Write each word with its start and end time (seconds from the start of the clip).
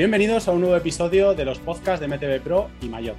Bienvenidos 0.00 0.48
a 0.48 0.52
un 0.52 0.62
nuevo 0.62 0.76
episodio 0.76 1.34
de 1.34 1.44
los 1.44 1.58
podcasts 1.58 2.00
de 2.00 2.08
MTV 2.08 2.42
Pro 2.42 2.70
y 2.80 2.86
Mayor. 2.86 3.16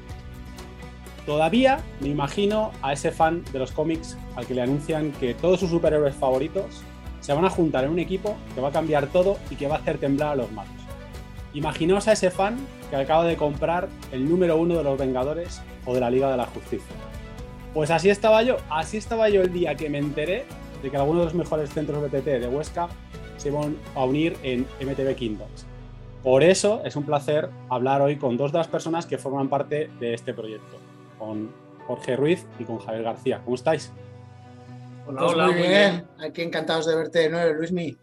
Todavía 1.27 1.79
me 1.99 2.07
imagino 2.07 2.71
a 2.81 2.93
ese 2.93 3.11
fan 3.11 3.43
de 3.53 3.59
los 3.59 3.71
cómics 3.71 4.17
al 4.35 4.47
que 4.47 4.55
le 4.55 4.63
anuncian 4.63 5.11
que 5.11 5.35
todos 5.35 5.59
sus 5.59 5.69
superhéroes 5.69 6.15
favoritos 6.15 6.81
se 7.19 7.33
van 7.33 7.45
a 7.45 7.51
juntar 7.51 7.83
en 7.83 7.91
un 7.91 7.99
equipo 7.99 8.35
que 8.55 8.61
va 8.61 8.69
a 8.69 8.71
cambiar 8.71 9.05
todo 9.05 9.37
y 9.51 9.57
que 9.57 9.67
va 9.67 9.75
a 9.75 9.77
hacer 9.77 9.99
temblar 9.99 10.29
a 10.29 10.35
los 10.37 10.51
malos. 10.53 10.73
Imaginaos 11.53 12.07
a 12.07 12.13
ese 12.13 12.31
fan 12.31 12.57
que 12.89 12.95
acaba 12.95 13.25
de 13.25 13.37
comprar 13.37 13.87
el 14.11 14.27
número 14.27 14.57
uno 14.57 14.75
de 14.75 14.83
los 14.83 14.97
Vengadores 14.97 15.61
o 15.85 15.93
de 15.93 15.99
la 15.99 16.09
Liga 16.09 16.31
de 16.31 16.37
la 16.37 16.47
Justicia. 16.47 16.95
Pues 17.75 17.91
así 17.91 18.09
estaba 18.09 18.41
yo, 18.41 18.57
así 18.71 18.97
estaba 18.97 19.29
yo 19.29 19.43
el 19.43 19.53
día 19.53 19.75
que 19.75 19.87
me 19.87 19.99
enteré 19.99 20.45
de 20.81 20.89
que 20.89 20.97
algunos 20.97 21.19
de 21.19 21.25
los 21.25 21.35
mejores 21.35 21.69
centros 21.69 22.01
BTT 22.01 22.25
de 22.25 22.47
Huesca 22.47 22.89
se 23.37 23.49
iban 23.49 23.77
a 23.93 24.03
unir 24.03 24.35
en 24.41 24.65
MTV 24.79 25.13
Kingdoms. 25.13 25.70
Por 26.23 26.43
eso 26.43 26.81
es 26.85 26.95
un 26.95 27.03
placer 27.03 27.49
hablar 27.69 28.01
hoy 28.01 28.17
con 28.17 28.37
dos 28.37 28.51
de 28.51 28.59
las 28.59 28.67
personas 28.67 29.07
que 29.07 29.17
forman 29.17 29.49
parte 29.49 29.89
de 29.99 30.13
este 30.13 30.35
proyecto, 30.35 30.77
con 31.17 31.51
Jorge 31.87 32.15
Ruiz 32.15 32.45
y 32.59 32.63
con 32.63 32.77
Javier 32.77 33.03
García. 33.03 33.41
¿Cómo 33.43 33.55
estáis? 33.55 33.91
Hola, 35.07 35.25
hola, 35.25 35.47
muy, 35.47 35.55
bien. 35.55 36.05
Aquí 36.19 36.43
encantados 36.43 36.85
de 36.85 36.95
verte 36.95 37.19
de 37.19 37.29
nuevo, 37.29 37.53
Luismi. 37.53 37.97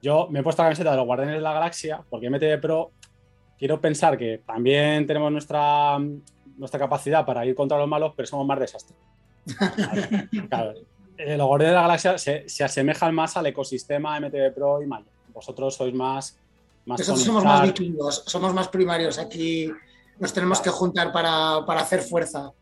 Yo 0.00 0.26
me 0.30 0.40
he 0.40 0.42
puesto 0.42 0.62
la 0.62 0.68
camiseta 0.68 0.92
de 0.92 0.96
los 0.96 1.04
Guardianes 1.04 1.36
de 1.36 1.42
la 1.42 1.52
Galaxia 1.52 2.02
porque 2.08 2.30
MTV 2.30 2.60
Pro 2.62 2.92
quiero 3.58 3.78
pensar 3.78 4.16
que 4.16 4.38
también 4.46 5.06
tenemos 5.06 5.30
nuestra, 5.30 5.98
nuestra 6.56 6.80
capacidad 6.80 7.26
para 7.26 7.44
ir 7.44 7.54
contra 7.54 7.76
los 7.76 7.86
malos, 7.86 8.14
pero 8.16 8.26
somos 8.26 8.46
más 8.46 8.58
desastres. 8.58 8.98
Claro, 10.48 10.72
eh, 11.18 11.36
los 11.36 11.46
Guardianes 11.46 11.72
de 11.72 11.76
la 11.76 11.82
Galaxia 11.82 12.16
se, 12.16 12.48
se, 12.48 12.64
asemejan 12.64 13.14
más 13.14 13.36
al 13.36 13.44
ecosistema 13.44 14.18
MTV 14.18 14.54
Pro 14.54 14.82
y 14.82 14.86
Mayo. 14.86 15.10
Vosotros 15.34 15.74
sois 15.74 15.92
más. 15.92 16.40
Más 16.86 17.00
Nosotros 17.00 17.24
somos 17.24 17.44
más 17.44 17.62
vikingos, 17.62 18.24
somos 18.26 18.54
más 18.54 18.68
primarios. 18.68 19.18
Aquí 19.18 19.70
nos 20.18 20.32
tenemos 20.32 20.60
que 20.60 20.70
juntar 20.70 21.12
para, 21.12 21.64
para 21.66 21.80
hacer 21.80 22.00
fuerza. 22.00 22.52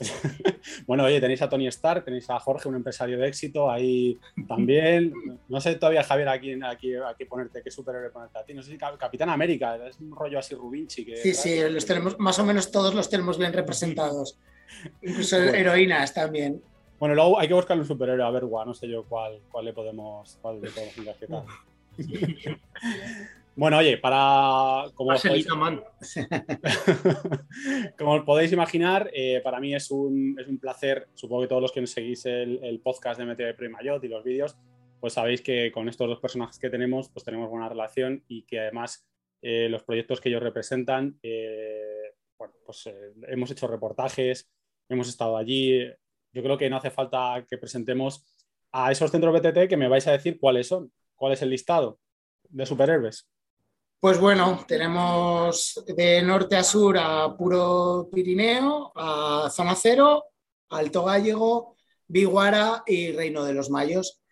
bueno, 0.86 1.04
oye, 1.04 1.20
tenéis 1.20 1.42
a 1.42 1.48
Tony 1.48 1.66
Stark, 1.66 2.04
tenéis 2.04 2.28
a 2.30 2.40
Jorge, 2.40 2.68
un 2.68 2.76
empresario 2.76 3.18
de 3.18 3.28
éxito, 3.28 3.70
ahí 3.70 4.18
también. 4.48 5.12
No 5.48 5.60
sé 5.60 5.74
todavía, 5.74 6.02
Javier, 6.02 6.28
aquí, 6.28 6.58
aquí, 6.64 6.94
aquí 6.94 7.24
ponerte, 7.26 7.62
qué 7.62 7.70
superhéroe 7.70 8.10
ponerte 8.10 8.38
a 8.38 8.44
ti. 8.44 8.54
No 8.54 8.62
sé 8.62 8.70
si 8.70 8.78
Capitán 8.78 9.28
América, 9.28 9.76
es 9.86 10.00
un 10.00 10.14
rollo 10.14 10.38
así 10.38 10.54
Rubinchi. 10.54 11.04
Que, 11.04 11.16
sí, 11.16 11.34
sí, 11.34 11.60
los 11.68 11.84
tenemos, 11.84 12.18
más 12.18 12.38
o 12.38 12.44
menos 12.44 12.70
todos 12.70 12.94
los 12.94 13.10
tenemos 13.10 13.38
bien 13.38 13.52
representados. 13.52 14.38
Incluso 15.02 15.36
bueno. 15.36 15.54
heroínas 15.54 16.14
también. 16.14 16.62
Bueno, 16.98 17.14
luego 17.14 17.38
hay 17.38 17.48
que 17.48 17.54
buscar 17.54 17.78
un 17.78 17.84
superhéroe, 17.84 18.24
a 18.24 18.30
ver, 18.30 18.44
guau, 18.44 18.66
no 18.66 18.74
sé 18.74 18.88
yo 18.88 19.04
cuál, 19.04 19.40
cuál 19.50 19.64
le 19.64 19.72
podemos, 19.72 20.38
cuál 20.40 20.60
le 20.60 20.70
podemos. 20.70 21.44
Bueno, 23.60 23.76
oye, 23.76 23.98
para. 23.98 24.86
Como, 24.94 25.12
os 25.12 25.22
podéis, 25.22 25.46
como 27.98 28.14
os 28.14 28.24
podéis 28.24 28.52
imaginar, 28.52 29.10
eh, 29.12 29.42
para 29.44 29.60
mí 29.60 29.74
es 29.74 29.90
un, 29.90 30.34
es 30.40 30.48
un, 30.48 30.58
placer. 30.58 31.08
Supongo 31.12 31.42
que 31.42 31.48
todos 31.48 31.60
los 31.60 31.70
que 31.70 31.86
seguís 31.86 32.24
el, 32.24 32.58
el 32.64 32.80
podcast 32.80 33.20
de 33.20 33.26
MTV 33.26 33.54
Pro 33.54 33.68
y 34.02 34.08
los 34.08 34.24
vídeos, 34.24 34.56
pues 34.98 35.12
sabéis 35.12 35.42
que 35.42 35.70
con 35.72 35.90
estos 35.90 36.08
dos 36.08 36.20
personajes 36.20 36.58
que 36.58 36.70
tenemos, 36.70 37.10
pues 37.10 37.22
tenemos 37.22 37.50
buena 37.50 37.68
relación 37.68 38.24
y 38.28 38.44
que 38.44 38.60
además 38.60 39.06
eh, 39.42 39.68
los 39.68 39.82
proyectos 39.82 40.22
que 40.22 40.30
ellos 40.30 40.42
representan, 40.42 41.18
eh, 41.22 42.14
bueno, 42.38 42.54
pues 42.64 42.86
eh, 42.86 43.12
hemos 43.28 43.50
hecho 43.50 43.66
reportajes, 43.66 44.50
hemos 44.88 45.06
estado 45.06 45.36
allí. 45.36 45.86
Yo 46.32 46.42
creo 46.42 46.56
que 46.56 46.70
no 46.70 46.78
hace 46.78 46.90
falta 46.90 47.44
que 47.46 47.58
presentemos 47.58 48.24
a 48.72 48.90
esos 48.90 49.10
centros 49.10 49.38
BTT 49.38 49.68
que 49.68 49.76
me 49.76 49.88
vais 49.88 50.06
a 50.06 50.12
decir 50.12 50.40
cuáles 50.40 50.66
son, 50.66 50.90
cuál 51.14 51.34
es 51.34 51.42
el 51.42 51.50
listado 51.50 52.00
de 52.48 52.64
superhéroes. 52.64 53.28
Pues 54.00 54.18
bueno, 54.18 54.64
tenemos 54.66 55.84
de 55.86 56.22
norte 56.22 56.56
a 56.56 56.64
sur 56.64 56.96
a 56.96 57.36
puro 57.36 58.08
Pirineo, 58.10 58.92
a 58.96 59.50
Zona 59.52 59.74
Cero, 59.74 60.24
Alto 60.70 61.04
Gallego, 61.04 61.76
Biguara 62.08 62.82
y 62.86 63.12
Reino 63.12 63.44
de 63.44 63.52
los 63.52 63.68
Mayos. 63.68 64.22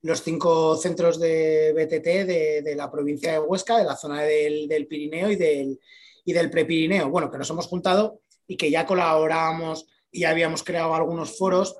Los 0.00 0.22
cinco 0.22 0.74
centros 0.76 1.20
de 1.20 1.74
BTT 1.74 2.64
de, 2.64 2.74
la 2.74 2.90
provincia 2.90 3.32
de 3.32 3.40
Huesca, 3.40 3.76
de 3.76 3.84
la 3.84 3.94
zona 3.94 4.22
del, 4.22 4.66
del 4.66 4.86
Pirineo 4.86 5.30
y 5.30 5.36
del, 5.36 5.78
y 6.24 6.32
del 6.32 6.48
Prepirineo. 6.48 7.10
Bueno, 7.10 7.30
que 7.30 7.36
nos 7.36 7.50
hemos 7.50 7.66
juntado 7.66 8.22
y 8.46 8.56
que 8.56 8.70
ya 8.70 8.86
colaborábamos 8.86 9.86
y 10.10 10.24
habíamos 10.24 10.62
creado 10.62 10.94
algunos 10.94 11.36
foros, 11.36 11.76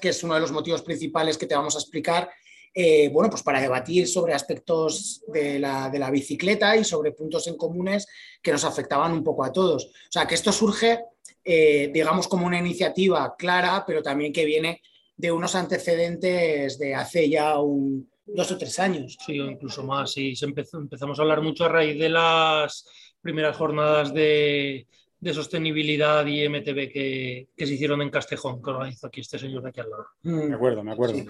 que 0.00 0.10
es 0.10 0.22
uno 0.22 0.34
de 0.34 0.40
los 0.40 0.52
motivos 0.52 0.82
principales 0.82 1.36
que 1.36 1.46
te 1.46 1.56
vamos 1.56 1.74
a 1.74 1.80
explicar 1.80 2.30
eh, 2.74 3.10
bueno, 3.10 3.28
pues 3.28 3.42
para 3.42 3.60
debatir 3.60 4.08
sobre 4.08 4.32
aspectos 4.32 5.22
de 5.28 5.58
la, 5.58 5.90
de 5.90 5.98
la, 5.98 6.10
bicicleta 6.10 6.74
y 6.76 6.84
sobre 6.84 7.12
puntos 7.12 7.46
en 7.46 7.56
comunes 7.56 8.06
que 8.42 8.52
nos 8.52 8.64
afectaban 8.64 9.12
un 9.12 9.22
poco 9.22 9.44
a 9.44 9.52
todos. 9.52 9.84
O 9.86 10.10
sea, 10.10 10.26
que 10.26 10.34
esto 10.34 10.52
surge, 10.52 11.00
eh, 11.44 11.90
digamos, 11.92 12.28
como 12.28 12.46
una 12.46 12.58
iniciativa 12.58 13.34
clara, 13.36 13.84
pero 13.86 14.02
también 14.02 14.32
que 14.32 14.46
viene 14.46 14.80
de 15.16 15.30
unos 15.30 15.54
antecedentes 15.54 16.78
de 16.78 16.94
hace 16.94 17.28
ya 17.28 17.58
un, 17.58 18.10
dos 18.24 18.50
o 18.50 18.58
tres 18.58 18.78
años. 18.78 19.18
Sí, 19.24 19.38
o 19.38 19.50
incluso 19.50 19.82
más. 19.82 20.12
Sí, 20.12 20.34
se 20.34 20.46
empezó, 20.46 20.78
empezamos 20.78 21.18
a 21.18 21.22
hablar 21.22 21.42
mucho 21.42 21.66
a 21.66 21.68
raíz 21.68 21.98
de 21.98 22.08
las 22.08 22.86
primeras 23.20 23.54
jornadas 23.54 24.14
de, 24.14 24.86
de 25.20 25.34
sostenibilidad 25.34 26.24
y 26.24 26.48
MTV 26.48 26.90
que, 26.90 27.48
que, 27.54 27.66
se 27.66 27.74
hicieron 27.74 28.00
en 28.00 28.10
Castejón, 28.10 28.62
que 28.62 28.70
organizó 28.70 29.08
aquí 29.08 29.20
este 29.20 29.38
señor 29.38 29.62
de 29.62 29.68
aquí 29.68 29.80
al 29.80 29.90
lado. 29.90 30.06
Me 30.22 30.54
acuerdo, 30.54 30.82
me 30.82 30.92
acuerdo. 30.92 31.18
Sí. 31.18 31.26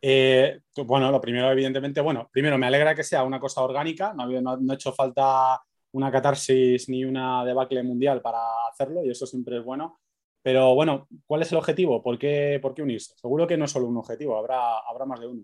Eh, 0.00 0.60
bueno, 0.84 1.10
lo 1.10 1.20
primero, 1.20 1.50
evidentemente, 1.50 2.00
bueno, 2.00 2.28
primero 2.30 2.58
me 2.58 2.66
alegra 2.66 2.94
que 2.94 3.04
sea 3.04 3.24
una 3.24 3.40
cosa 3.40 3.62
orgánica, 3.62 4.12
no, 4.14 4.26
no, 4.40 4.56
no 4.56 4.72
ha 4.72 4.74
hecho 4.74 4.92
falta 4.92 5.60
una 5.92 6.12
catarsis 6.12 6.88
ni 6.88 7.04
una 7.04 7.44
debacle 7.44 7.82
mundial 7.82 8.20
para 8.20 8.38
hacerlo 8.70 9.04
y 9.04 9.10
eso 9.10 9.26
siempre 9.26 9.58
es 9.58 9.64
bueno. 9.64 9.98
Pero 10.42 10.74
bueno, 10.74 11.08
¿cuál 11.26 11.42
es 11.42 11.50
el 11.50 11.58
objetivo? 11.58 12.02
¿Por 12.02 12.18
qué, 12.18 12.60
por 12.62 12.72
qué 12.72 12.82
unirse? 12.82 13.14
Seguro 13.16 13.46
que 13.46 13.56
no 13.56 13.64
es 13.64 13.70
solo 13.70 13.86
un 13.86 13.96
objetivo, 13.96 14.36
habrá, 14.36 14.78
habrá 14.78 15.04
más 15.04 15.18
de 15.18 15.26
uno. 15.26 15.42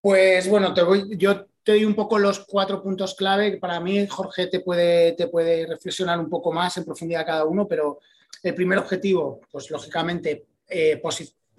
Pues 0.00 0.48
bueno, 0.50 0.74
te 0.74 0.82
voy, 0.82 1.16
yo 1.16 1.46
te 1.62 1.72
doy 1.72 1.84
un 1.84 1.94
poco 1.94 2.18
los 2.18 2.40
cuatro 2.40 2.82
puntos 2.82 3.14
clave. 3.14 3.56
Para 3.58 3.80
mí, 3.80 4.06
Jorge 4.08 4.48
te 4.48 4.60
puede, 4.60 5.12
te 5.12 5.28
puede 5.28 5.66
reflexionar 5.66 6.18
un 6.18 6.28
poco 6.28 6.52
más 6.52 6.76
en 6.76 6.84
profundidad 6.84 7.24
cada 7.24 7.44
uno, 7.44 7.66
pero 7.66 8.00
el 8.42 8.54
primer 8.54 8.78
objetivo, 8.78 9.40
pues 9.50 9.70
lógicamente, 9.70 10.46
eh, 10.68 11.00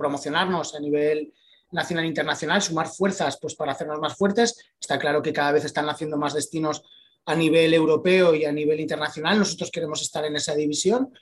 promocionarnos 0.03 0.75
a 0.75 0.81
nivel 0.81 1.34
nacional 1.72 2.03
e 2.03 2.09
internacional, 2.09 2.62
sumar 2.62 2.88
fuerzas 2.88 3.38
pues, 3.41 3.56
para 3.56 3.72
hacernos 3.72 4.00
más 4.00 4.16
fuertes. 4.18 4.58
Está 4.80 5.00
claro 5.00 5.22
que 5.22 5.31
cada 5.31 5.53
vez 5.53 5.64
están 5.64 5.88
haciendo 5.90 6.18
más 6.18 6.34
destinos 6.34 6.84
a 7.25 7.36
nivel 7.36 7.74
europeo 7.74 8.36
y 8.36 8.44
a 8.44 8.52
nivel 8.52 8.81
internacional. 8.81 9.40
Nosotros 9.40 9.72
queremos 9.72 10.02
estar 10.02 10.25
en 10.25 10.36
esa 10.36 10.56
división. 10.56 11.13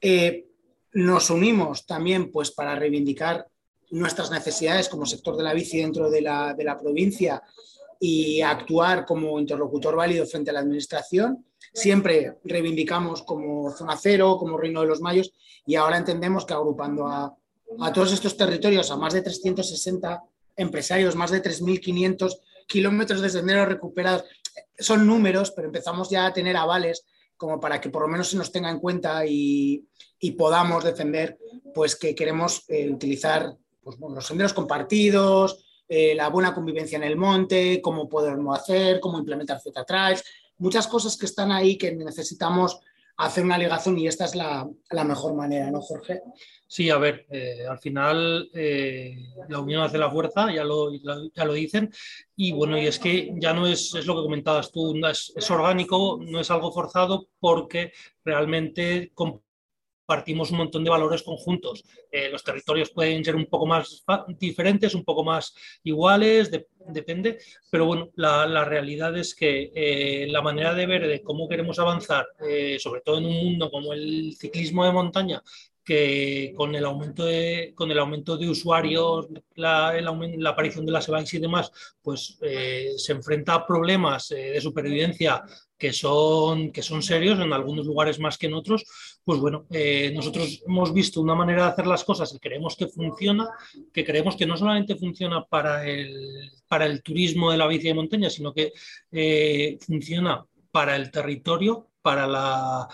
Eh, 0.00 0.44
nos 0.92 1.30
unimos 1.30 1.86
también 1.86 2.30
pues, 2.30 2.50
para 2.50 2.74
reivindicar 2.74 3.46
nuestras 3.90 4.30
necesidades 4.30 4.90
como 4.90 5.06
sector 5.06 5.34
de 5.34 5.44
la 5.44 5.54
bici 5.54 5.78
dentro 5.78 6.10
de 6.10 6.20
la, 6.20 6.52
de 6.52 6.64
la 6.64 6.78
provincia 6.78 7.42
y 7.98 8.42
actuar 8.42 9.06
como 9.06 9.40
interlocutor 9.40 9.96
válido 9.96 10.26
frente 10.26 10.50
a 10.50 10.52
la 10.52 10.60
administración. 10.60 11.46
Siempre 11.72 12.36
reivindicamos 12.44 13.22
como 13.22 13.70
zona 13.70 13.96
cero, 13.96 14.36
como 14.38 14.58
Reino 14.58 14.82
de 14.82 14.86
los 14.86 15.00
Mayos 15.00 15.32
y 15.64 15.76
ahora 15.76 15.96
entendemos 15.96 16.44
que 16.44 16.54
agrupando 16.54 17.06
a 17.06 17.34
a 17.80 17.92
todos 17.92 18.12
estos 18.12 18.36
territorios, 18.36 18.90
a 18.90 18.96
más 18.96 19.12
de 19.12 19.22
360 19.22 20.22
empresarios, 20.56 21.14
más 21.14 21.30
de 21.30 21.42
3.500 21.42 22.38
kilómetros 22.66 23.20
de 23.20 23.30
senderos 23.30 23.68
recuperados. 23.68 24.24
Son 24.78 25.06
números, 25.06 25.52
pero 25.52 25.68
empezamos 25.68 26.10
ya 26.10 26.26
a 26.26 26.32
tener 26.32 26.56
avales 26.56 27.04
como 27.36 27.60
para 27.60 27.80
que 27.80 27.88
por 27.88 28.02
lo 28.02 28.08
menos 28.08 28.28
se 28.28 28.36
nos 28.36 28.50
tenga 28.50 28.68
en 28.68 28.80
cuenta 28.80 29.24
y, 29.24 29.84
y 30.18 30.32
podamos 30.32 30.82
defender 30.82 31.38
pues 31.72 31.94
que 31.94 32.14
queremos 32.14 32.64
eh, 32.68 32.90
utilizar 32.90 33.56
pues, 33.82 33.96
bueno, 33.96 34.16
los 34.16 34.26
senderos 34.26 34.52
compartidos, 34.52 35.64
eh, 35.88 36.14
la 36.14 36.28
buena 36.28 36.52
convivencia 36.52 36.96
en 36.96 37.04
el 37.04 37.16
monte, 37.16 37.80
cómo 37.80 38.08
podemos 38.08 38.58
hacer, 38.58 39.00
cómo 39.00 39.18
implementar 39.18 39.60
Z-Trails, 39.60 40.24
muchas 40.58 40.86
cosas 40.88 41.16
que 41.16 41.26
están 41.26 41.52
ahí 41.52 41.78
que 41.78 41.92
necesitamos 41.94 42.80
hacer 43.18 43.44
una 43.44 43.58
ligación 43.58 43.98
y 43.98 44.06
esta 44.06 44.24
es 44.24 44.34
la, 44.34 44.68
la 44.90 45.04
mejor 45.04 45.34
manera, 45.34 45.70
¿no, 45.70 45.80
Jorge? 45.80 46.22
Sí, 46.66 46.88
a 46.90 46.98
ver, 46.98 47.26
eh, 47.30 47.66
al 47.68 47.78
final 47.78 48.48
eh, 48.54 49.16
la 49.48 49.58
unión 49.58 49.82
hace 49.82 49.98
la 49.98 50.10
fuerza, 50.10 50.52
ya 50.52 50.64
lo, 50.64 50.92
ya 50.92 51.44
lo 51.44 51.52
dicen, 51.52 51.90
y 52.36 52.52
bueno, 52.52 52.78
y 52.78 52.86
es 52.86 52.98
que 52.98 53.32
ya 53.40 53.52
no 53.52 53.66
es, 53.66 53.94
es 53.94 54.06
lo 54.06 54.14
que 54.14 54.22
comentabas 54.22 54.70
tú, 54.70 54.94
es, 55.06 55.50
orgánico, 55.50 56.20
no 56.22 56.40
es 56.40 56.50
algo 56.50 56.70
forzado 56.70 57.28
porque 57.40 57.92
realmente 58.24 59.12
compartimos 60.08 60.50
un 60.50 60.58
montón 60.58 60.84
de 60.84 60.90
valores 60.90 61.22
conjuntos. 61.22 61.84
Eh, 62.10 62.30
los 62.30 62.42
territorios 62.42 62.90
pueden 62.90 63.22
ser 63.22 63.36
un 63.36 63.44
poco 63.44 63.66
más 63.66 64.04
diferentes, 64.38 64.94
un 64.94 65.04
poco 65.04 65.22
más 65.22 65.54
iguales, 65.84 66.50
de, 66.50 66.66
depende, 66.86 67.38
pero 67.70 67.84
bueno, 67.84 68.08
la, 68.14 68.46
la, 68.46 68.64
realidad 68.64 69.14
es 69.18 69.34
que 69.34 69.70
eh, 69.74 70.26
la 70.30 70.40
manera 70.40 70.72
de 70.72 70.86
ver 70.86 71.06
de 71.06 71.22
cómo 71.22 71.46
queremos 71.46 71.78
avanzar, 71.78 72.26
eh, 72.40 72.78
sobre 72.78 73.02
todo 73.02 73.18
en 73.18 73.26
un 73.26 73.34
mundo 73.34 73.70
como 73.70 73.92
el 73.92 74.34
ciclismo 74.34 74.82
de 74.86 74.92
montaña, 74.92 75.42
que 75.88 76.52
con 76.54 76.74
el 76.74 76.84
aumento 76.84 77.24
de, 77.24 77.72
con 77.74 77.90
el 77.90 77.98
aumento 77.98 78.36
de 78.36 78.46
usuarios, 78.46 79.26
la, 79.54 79.88
aparición 80.46 80.84
de 80.84 80.92
las 80.92 81.08
e 81.08 81.36
y 81.36 81.38
demás, 81.38 81.72
pues 82.02 82.36
eh, 82.42 82.92
se 82.98 83.12
enfrenta 83.12 83.54
a 83.54 83.66
problemas 83.66 84.30
eh, 84.32 84.50
de 84.50 84.60
supervivencia 84.60 85.42
que 85.78 85.94
son, 85.94 86.72
que 86.72 86.82
son 86.82 87.02
serios 87.02 87.40
en 87.40 87.54
algunos 87.54 87.86
lugares 87.86 88.20
más 88.20 88.36
que 88.36 88.48
en 88.48 88.54
otros, 88.54 88.84
pues 89.24 89.40
bueno, 89.40 89.64
eh, 89.70 90.12
nosotros 90.14 90.62
hemos 90.66 90.92
visto 90.92 91.22
una 91.22 91.34
manera 91.34 91.62
de 91.64 91.70
hacer 91.70 91.86
las 91.86 92.04
cosas 92.04 92.34
y 92.34 92.38
creemos 92.38 92.76
que 92.76 92.88
funciona, 92.88 93.48
que 93.90 94.04
creemos 94.04 94.36
que 94.36 94.44
no 94.44 94.58
solamente 94.58 94.94
funciona 94.94 95.46
para 95.46 95.88
el, 95.88 96.50
para 96.68 96.84
el 96.84 97.02
turismo 97.02 97.50
de 97.50 97.56
la 97.56 97.66
bici 97.66 97.88
de 97.88 97.94
montaña, 97.94 98.28
sino 98.28 98.52
que 98.52 98.74
funciona 99.80 100.44
para 100.70 100.96
el 100.96 101.10
territorio, 101.10 101.88
para 102.02 102.26
la, 102.26 102.88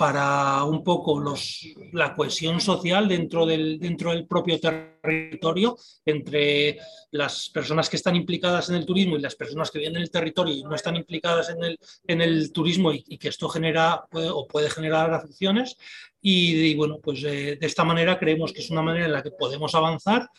para 0.00 0.64
un 0.64 0.82
poco 0.82 1.20
los, 1.20 1.60
la 1.92 2.14
cohesión 2.14 2.58
social 2.58 3.06
dentro 3.06 3.44
del, 3.44 3.78
dentro 3.78 4.12
del 4.12 4.26
propio 4.26 4.58
territorio 4.58 5.76
entre 6.06 6.78
las 7.10 7.50
personas 7.50 7.90
que 7.90 7.96
están 7.96 8.16
implicadas 8.16 8.70
en 8.70 8.76
el 8.76 8.86
turismo 8.86 9.16
y 9.16 9.20
las 9.20 9.36
personas 9.36 9.70
que 9.70 9.78
viven 9.78 9.96
en 9.96 10.02
el 10.02 10.10
territorio 10.10 10.54
y 10.54 10.62
no 10.62 10.74
están 10.74 10.96
implicadas 10.96 11.50
en 11.50 11.62
el, 11.62 11.78
en 12.06 12.22
el 12.22 12.50
turismo 12.50 12.94
y, 12.94 13.18
que 13.18 13.28
esto 13.28 13.50
genera 13.50 14.06
o 14.10 14.48
puede 14.48 14.70
generar 14.70 15.12
afecciones. 15.12 15.76
Y, 16.22 16.74
bueno, 16.76 16.98
pues 17.02 17.22
eh, 17.24 17.58
de 17.60 17.66
esta 17.66 17.84
manera 17.84 18.18
creemos 18.18 18.54
que 18.54 18.62
es 18.62 18.70
una 18.70 18.80
manera 18.80 19.04
en 19.04 19.12
la 19.12 19.22
que 19.22 19.32
podemos 19.32 19.74
avanzar 19.74 20.30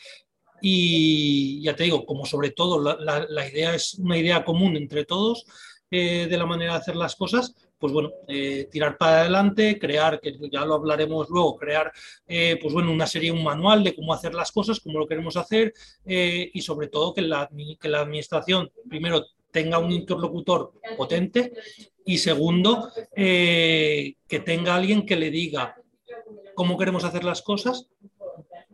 y 0.60 1.62
ya 1.62 1.75
te 1.75 1.84
digo, 1.84 2.04
como 2.08 2.25
sobre 2.25 2.50
todo 2.50 2.81
la, 2.81 3.28
la, 3.30 3.48
idea 3.48 3.75
es 3.75 3.94
una 3.94 4.18
idea 4.18 4.44
común 4.44 4.75
entre 4.75 5.06
todos 5.06 5.46
eh, 5.92 6.25
de 6.28 6.38
la 6.38 6.48
manera 6.48 6.74
de 6.74 6.80
hacer 6.80 6.96
las 6.96 7.16
cosas, 7.16 7.54
pues 7.81 7.92
bueno, 7.92 8.12
eh, 8.28 8.68
tirar 8.72 8.95
para 8.95 9.22
adelante, 9.22 9.80
crear, 9.80 10.22
que 10.22 10.38
ya 10.51 10.63
lo 10.63 10.75
hablaremos 10.75 11.28
luego, 11.30 11.57
crear, 11.57 11.92
eh, 12.28 12.60
pues 12.62 12.72
bueno, 12.75 12.92
una 12.92 13.07
serie, 13.07 13.31
un 13.31 13.44
manual 13.44 13.83
de 13.83 13.95
cómo 13.95 14.13
hacer 14.13 14.36
las 14.36 14.51
cosas, 14.51 14.80
cómo 14.80 15.00
lo 15.00 15.07
queremos 15.07 15.36
hacer 15.36 15.74
eh, 16.06 16.51
y 16.54 16.62
sobre 16.62 16.89
todo 16.89 17.12
que 17.12 17.24
la, 17.24 17.50
que 17.80 17.89
la 17.89 18.01
administración, 18.01 18.72
primero, 18.88 19.25
tenga 19.50 19.80
un 19.80 19.92
interlocutor 19.92 20.74
potente 20.95 21.54
y 22.06 22.19
segundo, 22.19 22.89
que 23.13 24.16
tenga 24.45 24.75
alguien 24.75 25.06
que 25.06 25.18
le 25.18 25.30
diga 25.30 25.75
cómo 26.54 26.77
queremos 26.77 27.04
hacer 27.04 27.24
las 27.25 27.42
cosas 27.42 27.89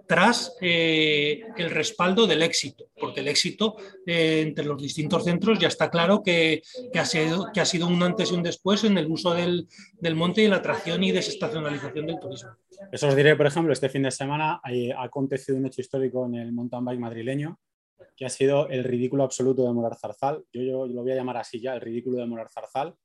tras 0.08 0.56
eh, 0.62 1.42
el 1.58 1.70
respaldo 1.70 2.26
del 2.26 2.42
éxito, 2.42 2.86
porque 3.00 3.20
el 3.20 3.28
éxito 3.28 3.76
eh, 4.06 4.42
entre 4.42 4.66
los 4.66 4.82
distintos 4.82 5.26
centros 5.26 5.60
ya 5.60 5.68
está 5.68 5.90
claro 5.90 6.24
que, 6.24 6.62
ha 6.98 7.06
sido, 7.06 7.48
que 7.54 7.60
ha 7.60 7.66
sido 7.66 7.88
un 7.88 8.02
antes 8.02 8.32
y 8.32 8.36
un 8.36 8.42
después 8.42 8.84
en 8.86 8.98
el 8.98 9.08
uso 9.08 9.34
del, 9.34 9.68
monte 10.16 10.44
y 10.44 10.48
la 10.48 10.58
atracción 10.58 11.04
y 11.04 11.12
desestacionalización 11.12 12.08
del 12.08 12.20
turismo. 12.20 12.52
Eso 12.92 13.08
os 13.10 13.16
diré, 13.16 13.36
por 13.36 13.48
ejemplo, 13.48 13.74
este 13.74 13.90
fin 13.90 14.04
de 14.04 14.12
semana 14.12 14.62
ha 14.64 15.04
acontecido 15.04 15.58
un 15.58 15.66
hecho 15.66 15.82
histórico 15.82 16.26
en 16.26 16.36
el 16.36 16.54
mountain 16.54 16.86
bike 16.86 17.00
madrileño, 17.00 17.60
que 18.16 18.26
ha 18.26 18.30
sido 18.30 18.70
el 18.70 18.84
ridículo 18.84 19.24
absoluto 19.24 19.64
de 19.66 19.74
Morar 19.74 19.98
Zarzal. 19.98 20.44
Yo, 20.54 20.62
yo, 20.62 20.88
lo 20.88 21.02
voy 21.02 21.12
a 21.12 21.16
llamar 21.16 21.38
así 21.38 21.60
ya, 21.60 21.74
el 21.76 21.82
ridículo 21.82 22.18
de 22.18 22.28
Morar 22.28 22.50
Zarzal. 22.50 22.96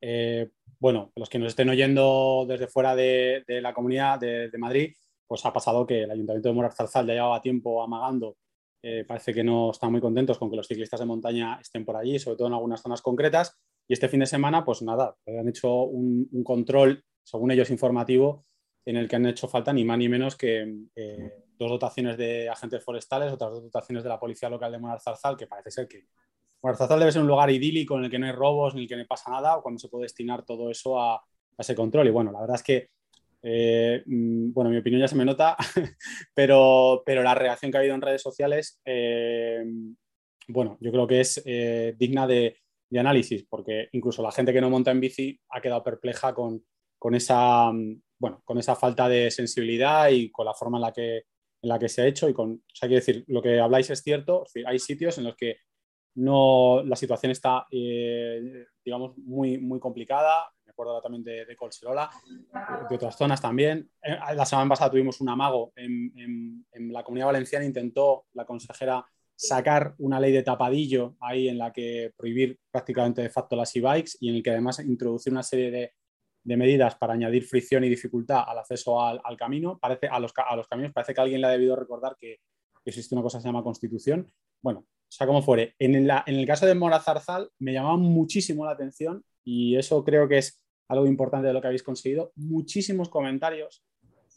Eh, 0.00 0.48
bueno, 0.80 1.12
los 1.16 1.28
que 1.28 1.38
nos 1.38 1.48
estén 1.48 1.68
oyendo 1.68 2.46
desde 2.48 2.68
fuera 2.68 2.94
de, 2.96 3.44
la 3.46 3.72
comunidad 3.72 4.18
de, 4.18 4.48
de 4.48 4.58
Madrid, 4.58 4.94
pues 5.28 5.44
ha 5.44 5.52
pasado 5.52 5.86
que 5.86 6.04
el 6.04 6.10
Ayuntamiento 6.10 6.48
de 6.48 6.54
Morar 6.54 6.72
Zarzal 6.72 7.06
ya 7.06 7.12
llevaba 7.12 7.42
tiempo 7.42 7.82
amagando. 7.82 8.38
Eh, 8.82 9.04
parece 9.06 9.34
que 9.34 9.44
no 9.44 9.70
están 9.70 9.92
muy 9.92 10.00
contentos 10.00 10.38
con 10.38 10.50
que 10.50 10.56
los 10.56 10.66
ciclistas 10.66 11.00
de 11.00 11.06
montaña 11.06 11.58
estén 11.60 11.84
por 11.84 11.96
allí, 11.96 12.18
sobre 12.18 12.38
todo 12.38 12.48
en 12.48 12.54
algunas 12.54 12.80
zonas 12.80 13.02
concretas. 13.02 13.56
Y 13.86 13.92
este 13.92 14.08
fin 14.08 14.20
de 14.20 14.26
semana, 14.26 14.64
pues 14.64 14.82
nada, 14.82 15.16
han 15.26 15.48
hecho 15.48 15.82
un, 15.82 16.28
control, 16.44 17.04
según 17.22 17.50
ellos, 17.50 17.70
informativo, 17.70 18.46
en 18.86 18.96
el 18.96 19.06
que 19.06 19.16
han 19.16 19.26
hecho 19.26 19.48
falta 19.48 19.72
ni 19.72 19.84
más 19.84 19.98
ni 19.98 20.08
menos 20.08 20.36
que 20.36 20.74
eh, 20.96 21.32
dos 21.58 21.70
dotaciones 21.70 22.16
de 22.16 22.48
agentes 22.48 22.82
forestales, 22.82 23.32
otras 23.32 23.50
dos 23.50 23.64
dotaciones 23.64 24.02
de 24.02 24.08
la 24.08 24.18
Policía 24.18 24.48
Local 24.48 24.72
de 24.72 24.78
Morar 24.78 25.00
Zarzal, 25.00 25.36
que 25.36 25.46
parece 25.46 25.70
ser 25.70 25.88
que 25.88 26.06
Morar 26.62 26.78
Zarzal 26.78 27.00
debe 27.00 27.12
ser 27.12 27.22
un 27.22 27.28
lugar 27.28 27.50
idílico 27.50 27.98
en 27.98 28.04
el 28.04 28.10
que 28.10 28.18
no 28.18 28.26
hay 28.26 28.32
robos 28.32 28.74
ni 28.74 28.82
el 28.82 28.88
que 28.88 28.96
no 28.96 29.04
pasa 29.06 29.30
nada, 29.30 29.60
cuando 29.62 29.78
se 29.78 29.88
puede 29.88 30.04
destinar 30.04 30.44
todo 30.44 30.70
eso 30.70 30.98
a 30.98 31.22
ese 31.58 31.74
control. 31.74 32.06
Y 32.06 32.10
bueno, 32.10 32.32
la 32.32 32.40
verdad 32.40 32.56
es 32.56 32.62
que 32.62 32.90
eh, 33.42 34.02
mm, 34.04 34.52
bueno, 34.52 34.70
mi 34.70 34.78
opinión 34.78 35.00
ya 35.00 35.08
se 35.08 35.16
me 35.16 35.24
nota, 35.24 35.56
pero, 36.34 37.02
pero 37.04 37.22
la 37.22 37.34
reacción 37.34 37.70
que 37.70 37.76
ha 37.76 37.80
habido 37.80 37.94
en 37.94 38.02
redes 38.02 38.22
sociales, 38.22 38.80
eh, 38.84 39.64
bueno, 40.48 40.76
yo 40.80 40.90
creo 40.90 41.06
que 41.06 41.20
es 41.20 41.42
eh, 41.44 41.94
digna 41.96 42.26
de, 42.26 42.56
análisis, 42.98 43.46
porque 43.48 43.88
incluso 43.92 44.22
la 44.22 44.32
gente 44.32 44.50
que 44.50 44.62
no 44.62 44.70
monta 44.70 44.90
en 44.90 45.00
bici 45.00 45.38
ha 45.50 45.60
quedado 45.60 45.84
perpleja 45.84 46.34
con, 46.34 46.64
con, 46.98 47.14
esa, 47.14 47.70
mm, 47.70 48.00
bueno, 48.18 48.40
con 48.46 48.58
esa 48.58 48.74
falta 48.76 49.08
de 49.08 49.30
sensibilidad 49.30 50.08
y 50.08 50.30
con 50.30 50.46
la 50.46 50.54
forma 50.54 50.78
en 50.78 50.82
la 50.82 50.92
que, 50.92 51.16
en 51.18 51.68
la 51.68 51.78
que 51.78 51.90
se 51.90 52.00
ha 52.00 52.06
hecho. 52.06 52.30
Y 52.30 52.34
con, 52.34 52.52
o 52.52 52.74
sea, 52.74 52.88
quiero 52.88 53.04
decir, 53.04 53.24
lo 53.28 53.42
que 53.42 53.60
habláis 53.60 53.90
es 53.90 54.00
cierto, 54.00 54.44
hay 54.66 54.78
sitios 54.78 55.18
en 55.18 55.24
los 55.24 55.36
que 55.36 55.58
no, 56.14 56.82
la 56.82 56.96
situación 56.96 57.30
está, 57.30 57.66
digamos, 57.70 59.18
muy, 59.18 59.58
muy 59.58 59.78
complicada 59.78 60.50
acuerdo 60.78 61.02
también 61.02 61.24
de, 61.24 61.44
de 61.44 61.56
Colserola, 61.56 62.08
de 62.88 62.94
otras 62.94 63.16
zonas 63.16 63.40
también. 63.40 63.90
Eh, 64.00 64.16
la 64.34 64.46
semana 64.46 64.68
pasada 64.68 64.90
tuvimos 64.90 65.20
un 65.20 65.28
amago 65.28 65.72
en, 65.74 66.64
la 66.92 67.02
comunidad 67.02 67.26
valenciana, 67.26 67.64
intentó 67.64 68.26
la 68.34 68.44
consejera 68.44 69.04
sacar 69.34 69.94
una 69.98 70.20
ley 70.20 70.32
de 70.32 70.42
tapadillo 70.42 71.16
ahí 71.20 71.48
en 71.48 71.58
la 71.58 71.72
que 71.72 72.12
prohibir 72.16 72.58
prácticamente 72.70 73.22
de 73.22 73.30
facto 73.30 73.56
las 73.56 73.74
e-bikes 73.74 74.12
y 74.20 74.28
en 74.28 74.36
el 74.36 74.42
que 74.42 74.50
además 74.50 74.78
introducir 74.80 75.32
una 75.32 75.42
serie 75.42 75.70
de, 75.70 75.92
medidas 76.56 76.94
para 76.94 77.12
añadir 77.12 77.44
fricción 77.44 77.84
y 77.84 77.90
dificultad 77.90 78.44
al 78.46 78.58
acceso 78.58 79.02
al, 79.02 79.36
camino. 79.36 79.78
Parece, 79.78 80.06
a, 80.06 80.18
los, 80.18 80.32
a 80.34 80.56
los 80.56 80.66
caminos 80.66 80.92
parece 80.94 81.12
que 81.12 81.20
alguien 81.20 81.42
le 81.42 81.46
ha 81.46 81.50
debido 81.50 81.76
recordar 81.76 82.16
que, 82.18 82.38
existe 82.84 83.14
una 83.14 83.22
cosa 83.22 83.36
que 83.36 83.42
se 83.42 83.48
llama 83.48 83.62
constitución. 83.62 84.32
Bueno, 84.62 84.80
o 84.80 85.10
sea, 85.10 85.26
como 85.26 85.42
fuere. 85.42 85.74
En, 85.78 85.94
en 85.94 86.10
el 86.26 86.46
caso 86.46 86.64
de 86.64 86.74
Morazarzal 86.74 87.50
me 87.58 87.74
llamaba 87.74 87.98
muchísimo 87.98 88.64
la 88.64 88.70
atención 88.70 89.22
y 89.44 89.76
eso 89.76 90.02
creo 90.04 90.26
que 90.26 90.38
es 90.38 90.62
algo 90.88 91.06
importante 91.06 91.46
de 91.46 91.52
lo 91.52 91.60
que 91.60 91.68
habéis 91.68 91.82
conseguido, 91.82 92.32
muchísimos 92.34 93.08
comentarios 93.08 93.84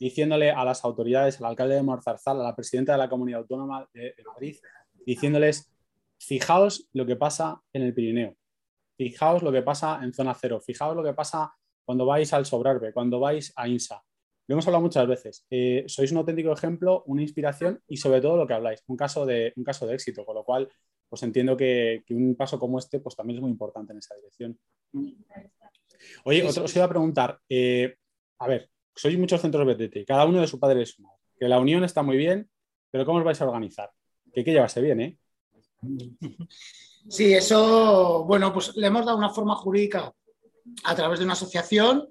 diciéndole 0.02 0.50
a 0.50 0.66
las 0.66 0.84
autoridades, 0.84 1.40
al 1.40 1.46
alcalde 1.46 1.76
de 1.76 1.84
Morzarzal, 1.84 2.42
a 2.42 2.44
la 2.44 2.56
presidenta 2.56 2.94
de 2.94 2.98
la 2.98 3.08
Comunidad 3.08 3.42
Autónoma 3.42 3.88
de, 3.94 4.16
Madrid, 4.26 4.58
diciéndoles, 5.06 5.72
fijaos 6.20 6.90
lo 6.94 7.06
que 7.06 7.16
pasa 7.16 7.62
en 7.72 7.84
el 7.84 7.94
Pirineo, 7.94 8.36
fijaos 8.98 9.44
lo 9.44 9.52
que 9.52 9.62
pasa 9.62 10.00
en 10.02 10.12
Zona 10.12 10.34
Cero, 10.34 10.60
fijaos 10.60 10.96
lo 10.96 11.04
que 11.04 11.14
pasa 11.14 11.54
cuando 11.86 12.08
vais 12.08 12.34
al 12.34 12.48
Sobrarbe, 12.48 12.94
cuando 12.94 13.20
vais 13.20 13.54
a 13.56 13.68
INSA. 13.68 14.04
Lo 14.48 14.56
hemos 14.56 14.66
hablado 14.66 14.82
muchas 14.82 15.08
veces. 15.08 15.46
Eh, 15.52 15.84
sois 15.88 16.12
un 16.12 16.18
auténtico 16.18 16.52
ejemplo, 16.52 17.04
una 17.06 17.22
inspiración 17.22 17.80
y 17.88 17.98
sobre 17.98 18.22
todo 18.22 18.38
lo 18.38 18.48
que 18.48 18.54
habláis, 18.56 18.84
un 18.88 18.98
caso 18.98 19.24
de, 19.28 19.54
un 19.56 19.64
caso 19.64 19.86
de 19.86 19.94
éxito, 19.94 20.26
con 20.26 20.34
lo 20.34 20.44
cual 20.44 20.68
pues 21.08 21.22
entiendo 21.22 21.56
que, 21.56 22.04
que 22.08 22.16
un 22.16 22.36
paso 22.36 22.58
como 22.58 22.80
este 22.80 23.00
pues 23.00 23.16
también 23.16 23.38
es 23.38 23.42
muy 23.42 23.52
importante 23.52 23.94
en 23.94 24.00
esa 24.00 24.16
dirección. 24.16 24.58
Oye, 26.26 26.48
otro, 26.48 26.64
os 26.64 26.76
iba 26.76 26.86
a 26.86 26.90
preguntar, 26.90 27.40
eh, 27.50 27.96
a 28.40 28.48
ver, 28.48 28.70
sois 28.96 29.18
muchos 29.18 29.42
centros 29.42 29.66
BTT, 29.66 30.06
cada 30.06 30.26
uno 30.26 30.42
de 30.42 30.48
su 30.48 30.60
padre 30.60 30.86
su 30.86 31.02
madre, 31.02 31.20
que 31.38 31.48
la 31.48 31.60
unión 31.60 31.84
está 31.84 32.04
muy 32.04 32.18
bien, 32.18 32.50
pero 32.90 33.06
¿cómo 33.06 33.20
os 33.20 33.24
vais 33.24 33.42
a 33.42 33.46
organizar? 33.46 33.90
Que 34.34 34.42
hay 34.42 34.44
que 34.44 34.52
llevarse 34.52 34.82
bien, 34.82 35.02
¿eh? 35.02 35.18
Sí, 37.10 37.34
eso, 37.34 38.24
bueno, 38.26 38.54
pues 38.54 38.76
le 38.76 38.88
hemos 38.88 39.06
dado 39.06 39.18
una 39.18 39.30
forma 39.30 39.56
jurídica 39.56 40.14
a 40.84 40.96
través 40.96 41.20
de 41.20 41.26
una 41.26 41.34
asociación, 41.34 42.08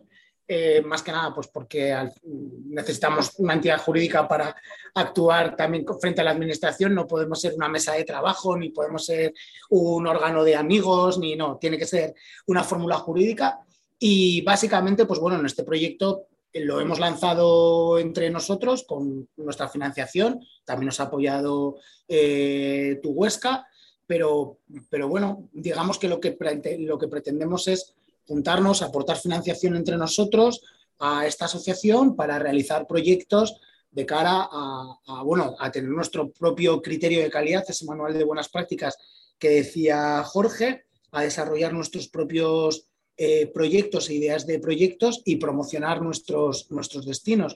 eh, 0.49 0.83
más 0.85 1.03
que 1.05 1.13
nada, 1.13 1.33
pues 1.33 1.47
porque 1.47 1.97
necesitamos 2.25 3.35
una 3.39 3.55
entidad 3.55 3.81
jurídica 3.81 4.27
para 4.27 4.57
actuar 4.95 5.55
también 5.55 5.87
frente 6.01 6.23
a 6.23 6.25
la 6.25 6.33
administración, 6.33 6.93
no 6.93 7.07
podemos 7.07 7.41
ser 7.41 7.55
una 7.55 7.69
mesa 7.69 7.93
de 7.93 8.03
trabajo, 8.03 8.57
ni 8.57 8.71
podemos 8.71 9.07
ser 9.07 9.33
un 9.69 10.09
órgano 10.09 10.43
de 10.43 10.57
amigos, 10.57 11.19
ni 11.21 11.37
no, 11.37 11.57
tiene 11.57 11.79
que 11.79 11.87
ser 11.87 12.15
una 12.49 12.65
fórmula 12.65 12.97
jurídica 12.97 13.61
y 14.03 14.41
básicamente, 14.41 15.05
pues 15.05 15.21
bueno, 15.21 15.39
en 15.39 15.47
este 15.47 15.63
proyecto 15.63 16.27
eh, 16.53 16.65
lo 16.65 16.81
hemos 16.81 16.99
lanzado 16.99 17.99
entre 17.99 18.31
nosotros 18.31 18.85
con 18.89 19.29
nuestra 19.37 19.69
financiación, 19.69 20.41
también 20.65 20.87
nos 20.87 21.01
ha 21.01 21.05
apoyado 21.05 21.77
eh, 22.09 22.99
tu 23.03 23.11
Huesca, 23.11 23.67
pero, 24.07 24.59
pero 24.89 25.07
bueno, 25.07 25.51
digamos 25.53 25.99
que 25.99 26.09
lo 26.09 26.19
que, 26.19 26.37
lo 26.81 26.99
que 26.99 27.09
pretendemos 27.09 27.69
es 27.69 27.95
juntarnos, 28.27 28.81
aportar 28.81 29.19
financiación 29.19 29.77
entre 29.77 29.99
nosotros 29.99 30.63
a 30.99 31.27
esta 31.27 31.45
asociación 31.45 32.17
para 32.17 32.39
realizar 32.39 32.87
proyectos 32.87 33.61
de 33.91 34.07
cara 34.07 34.49
a, 34.51 34.99
a, 35.07 35.23
bueno, 35.23 35.57
a 35.59 35.71
tener 35.71 35.91
nuestro 35.91 36.31
propio 36.31 36.81
criterio 36.81 37.21
de 37.21 37.31
calidad, 37.31 37.65
ese 37.69 37.85
manual 37.85 38.15
de 38.15 38.25
buenas 38.25 38.49
prácticas 38.49 38.97
que 39.39 39.51
decía 39.51 40.23
Jorge, 40.25 40.87
a 41.13 41.23
desarrollar 41.23 41.73
nuestros 41.73 42.09
propios 42.09 42.90
eh, 43.23 43.49
proyectos 43.53 44.09
e 44.09 44.15
ideas 44.15 44.47
de 44.47 44.59
proyectos 44.59 45.21
y 45.27 45.37
promocionar 45.37 46.01
nuestros, 46.01 46.71
nuestros 46.71 47.05
destinos. 47.05 47.55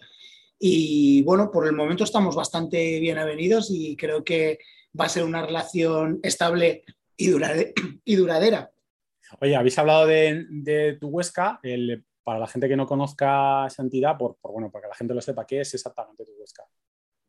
Y 0.59 1.23
bueno, 1.23 1.51
por 1.51 1.67
el 1.67 1.73
momento 1.73 2.05
estamos 2.05 2.37
bastante 2.37 3.01
bien 3.01 3.17
avenidos 3.17 3.71
y 3.71 3.97
creo 3.97 4.23
que 4.23 4.59
va 5.01 5.07
a 5.07 5.09
ser 5.09 5.25
una 5.25 5.41
relación 5.41 6.21
estable 6.23 6.85
y, 7.17 7.31
y 8.05 8.17
duradera. 8.17 8.71
Oye, 9.41 9.57
habéis 9.57 9.79
hablado 9.79 10.07
de, 10.07 10.99
tu 11.01 11.09
Huesca. 11.09 11.61
El, 11.63 12.05
para 12.23 12.41
la 12.41 12.47
gente 12.47 12.69
que 12.69 12.77
no 12.77 12.85
conozca 12.87 13.67
esa 13.67 13.83
entidad, 13.83 14.19
por, 14.19 14.37
bueno, 14.43 14.71
para 14.71 14.83
que 14.83 14.89
la 14.91 14.97
gente 14.97 15.15
lo 15.15 15.23
sepa, 15.23 15.47
¿qué 15.47 15.63
es 15.63 15.73
exactamente 15.73 16.27
tu 16.27 16.33
Huesca? 16.39 16.65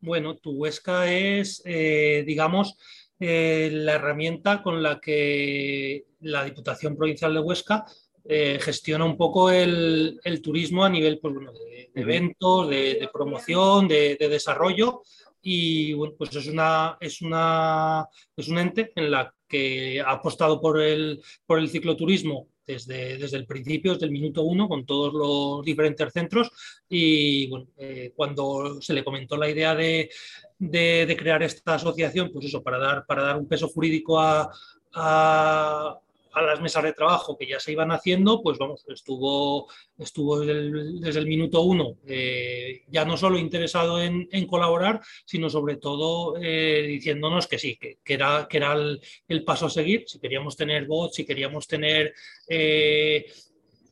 Bueno, 0.01 0.35
tu 0.35 0.51
Huesca 0.51 1.09
es, 1.09 1.61
eh, 1.63 2.25
digamos, 2.27 2.77
eh, 3.17 3.69
la 3.71 3.93
herramienta 3.93 4.61
con 4.61 4.83
la 4.83 4.99
que 4.99 6.05
la 6.19 6.43
Diputación 6.43 6.97
Provincial 6.97 7.33
de 7.33 7.39
Huesca 7.39 7.85
eh, 8.27 8.57
gestiona 8.59 9.05
un 9.05 9.17
poco 9.17 9.51
el, 9.51 10.19
turismo 10.41 10.83
a 10.83 10.89
nivel 10.89 11.19
pues, 11.19 11.35
de, 11.35 11.91
eventos, 11.93 12.69
de, 12.69 13.07
promoción, 13.13 13.87
de, 13.87 14.17
desarrollo. 14.19 15.03
Y 15.41 15.93
bueno, 15.93 16.15
pues 16.17 16.35
es, 16.35 16.47
una, 16.47 16.97
es, 16.99 17.21
una, 17.21 18.07
es 18.35 18.47
un 18.47 18.57
ente 18.57 18.91
en 18.95 19.11
la 19.11 19.31
que 19.47 20.01
ha 20.01 20.13
apostado 20.13 20.59
por 20.59 20.81
el, 20.81 21.21
por 21.45 21.59
el 21.59 21.69
cicloturismo 21.69 22.47
desde, 22.65 23.17
desde, 23.17 23.37
el 23.37 23.45
principio, 23.45 23.93
desde 23.93 24.07
el 24.07 24.11
minuto 24.11 24.41
uno, 24.41 24.67
con 24.67 24.87
todos 24.87 25.13
los 25.13 25.63
diferentes 25.63 26.11
centros. 26.11 26.49
Y 26.89 27.47
bueno, 27.47 27.67
eh, 27.77 28.11
cuando 28.15 28.81
se 28.81 28.93
le 28.93 29.03
comentó 29.03 29.37
la 29.37 29.49
idea 29.49 29.75
de, 29.75 30.09
de, 30.57 31.15
crear 31.17 31.43
esta 31.43 31.75
asociación, 31.75 32.31
pues 32.33 32.45
eso, 32.45 32.63
para 32.63 32.79
dar, 32.79 33.05
para 33.05 33.21
dar 33.21 33.37
un 33.37 33.47
peso 33.47 33.67
jurídico 33.67 34.19
a, 34.19 34.49
a, 34.93 35.99
las 36.41 36.61
mesas 36.61 36.83
de 36.83 36.93
trabajo 36.93 37.37
que 37.37 37.47
ya 37.47 37.59
se 37.59 37.71
iban 37.71 37.91
haciendo, 37.91 38.41
pues 38.41 38.57
vamos, 38.57 38.83
estuvo, 38.87 39.67
estuvo 39.97 40.39
desde, 40.39 41.19
el, 41.19 41.27
minuto 41.27 41.61
uno 41.61 41.97
eh, 42.07 42.83
ya 42.87 43.05
no 43.05 43.17
solo 43.17 43.37
interesado 43.37 44.01
en, 44.01 44.27
colaborar, 44.47 45.01
sino 45.25 45.49
sobre 45.49 45.77
todo 45.77 46.35
eh, 46.41 46.85
diciéndonos 46.87 47.47
que 47.47 47.57
sí, 47.57 47.77
que, 47.77 47.99
era, 48.05 48.47
que 48.49 48.57
era 48.57 48.73
el, 48.73 49.43
paso 49.43 49.67
a 49.67 49.69
seguir, 49.69 50.03
si 50.07 50.19
queríamos 50.19 50.55
tener 50.55 50.85
voz, 50.85 51.13
si 51.13 51.25
queríamos 51.25 51.67
tener... 51.67 52.13
Eh, 52.47 53.25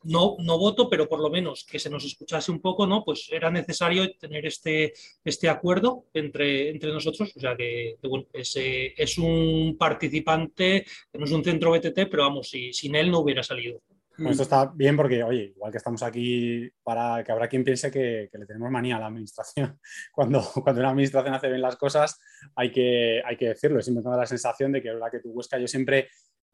no, 0.03 0.35
no 0.39 0.57
voto, 0.57 0.89
pero 0.89 1.07
por 1.07 1.19
lo 1.19 1.29
menos 1.29 1.65
que 1.69 1.79
se 1.79 1.89
nos 1.89 2.05
escuchase 2.05 2.51
un 2.51 2.61
poco, 2.61 2.85
¿no? 2.85 3.03
Pues 3.03 3.29
era 3.31 3.49
necesario 3.49 4.15
tener 4.17 4.45
este, 4.45 4.93
este 5.23 5.49
acuerdo 5.49 6.05
entre, 6.13 6.69
entre 6.69 6.91
nosotros. 6.91 7.33
O 7.35 7.39
sea 7.39 7.55
que, 7.55 7.97
bueno, 8.03 8.25
es, 8.33 8.53
es, 8.55 9.17
un 9.17 9.75
participante, 9.77 10.85
no 11.13 11.25
es 11.25 11.31
un 11.31 11.43
centro 11.43 11.71
BTT, 11.71 12.09
pero 12.09 12.23
vamos, 12.23 12.49
si, 12.49 12.73
sin 12.73 12.95
él 12.95 13.11
no 13.11 13.19
hubiera 13.19 13.43
salido. 13.43 13.81
esto 14.17 14.43
está 14.43 14.71
bien 14.73 14.95
porque, 14.95 15.23
oye, 15.23 15.53
igual 15.55 15.71
que 15.71 15.77
estamos 15.77 16.03
aquí 16.03 16.69
para 16.83 17.23
que 17.23 17.31
habrá 17.31 17.47
quien 17.47 17.63
piense 17.63 17.91
que, 17.91 18.29
le 18.31 18.45
tenemos 18.45 18.69
manía 18.71 18.97
a 18.97 18.99
la 18.99 19.07
administración. 19.07 19.79
Cuando, 20.13 20.41
cuando 20.63 20.81
una 20.81 20.91
administración 20.91 21.33
hace 21.33 21.49
bien 21.49 21.61
las 21.61 21.75
cosas, 21.75 22.19
hay 22.55 22.71
que, 22.71 23.21
hay 23.25 23.37
que 23.37 23.49
decirlo. 23.49 23.81
Siempre 23.81 24.03
da 24.03 24.17
la 24.17 24.25
sensación 24.25 24.71
de 24.71 24.81
que, 24.81 24.91
verdad, 24.91 25.11
que 25.11 25.19
tu 25.19 25.31
Huesca, 25.31 25.57
yo 25.57 25.67
siempre 25.67 26.09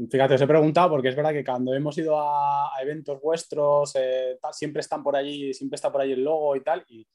Fíjate, 0.08 0.36
os 0.36 0.42
he 0.42 0.48
preguntado 0.48 0.92
porque 0.92 1.10
es 1.10 1.16
verdad 1.16 1.34
que 1.34 1.44
cuando 1.44 1.74
hemos 1.74 1.98
ido 1.98 2.18
a, 2.18 2.72
eventos 2.82 3.20
vuestros, 3.22 3.94
eh, 3.96 4.38
siempre 4.54 4.80
están 4.80 5.04
por 5.04 5.16
allí, 5.16 5.54
siempre 5.54 5.76
está 5.76 5.92
por 5.92 6.02
ahí 6.02 6.14
el 6.14 6.24
logo 6.24 6.56
y 6.56 6.62
tal. 6.62 6.86
Y, 6.88 7.06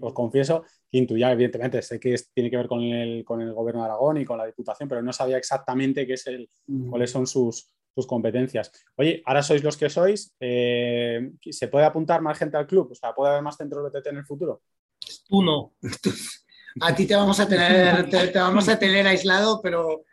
os 0.00 0.12
confieso 0.12 0.62
que 0.88 0.98
intuía, 0.98 1.32
evidentemente, 1.32 1.82
sé 1.82 1.98
que 1.98 2.14
tiene 2.32 2.50
que 2.50 2.56
ver 2.56 2.68
con 2.68 2.82
el, 2.82 3.24
con 3.24 3.40
el, 3.40 3.52
gobierno 3.52 3.80
de 3.80 3.86
Aragón 3.86 4.18
y 4.18 4.24
con 4.24 4.38
la 4.38 4.46
Diputación, 4.46 4.88
pero 4.88 5.02
no 5.02 5.12
sabía 5.12 5.38
exactamente 5.38 6.06
qué 6.06 6.12
es 6.12 6.26
el, 6.26 6.48
cuáles 6.88 7.10
son 7.10 7.26
sus, 7.26 7.72
sus, 7.92 8.06
competencias. 8.06 8.70
Oye, 8.96 9.22
ahora 9.24 9.42
sois 9.42 9.64
los 9.64 9.76
que 9.76 9.88
sois. 9.88 10.36
Eh, 10.38 11.32
¿Se 11.50 11.68
puede 11.68 11.86
apuntar 11.86 12.20
más 12.20 12.38
gente 12.38 12.56
al 12.56 12.66
club? 12.66 12.92
O 12.92 12.94
sea, 12.94 13.12
¿puede 13.12 13.30
haber 13.30 13.42
más 13.42 13.56
centros 13.56 13.82
de 13.82 13.98
BTT 13.98 14.06
en 14.08 14.16
el 14.18 14.26
futuro? 14.26 14.62
Uno. 15.30 15.72
a 16.80 16.94
ti 16.94 17.06
te 17.06 17.16
vamos 17.16 17.40
a 17.40 17.48
tener, 17.48 18.08
te 18.08 18.38
vamos 18.38 18.68
a 18.68 18.78
tener 18.78 19.06
aislado, 19.06 19.60
pero 19.62 20.04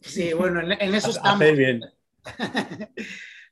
Sí, 0.00 0.32
bueno, 0.32 0.60
en, 0.60 0.94
eso 0.94 1.10
estamos. 1.10 1.56
bien. 1.56 1.80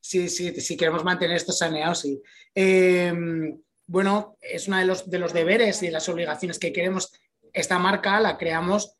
sí, 0.00 0.28
sí, 0.28 0.60
sí, 0.60 0.76
queremos 0.76 1.04
mantener 1.04 1.36
esto 1.36 1.52
saneado, 1.52 1.94
sí. 1.94 2.20
Em, 2.54 3.58
bueno, 3.86 4.36
es 4.40 4.68
uno 4.68 4.78
de 4.78 4.84
los, 4.84 5.08
de 5.08 5.18
los 5.18 5.32
deberes 5.32 5.82
y 5.82 5.86
de 5.86 5.92
las 5.92 6.08
obligaciones 6.08 6.58
que 6.58 6.72
queremos. 6.72 7.12
Esta 7.52 7.78
marca 7.78 8.20
la 8.20 8.36
creamos 8.36 8.94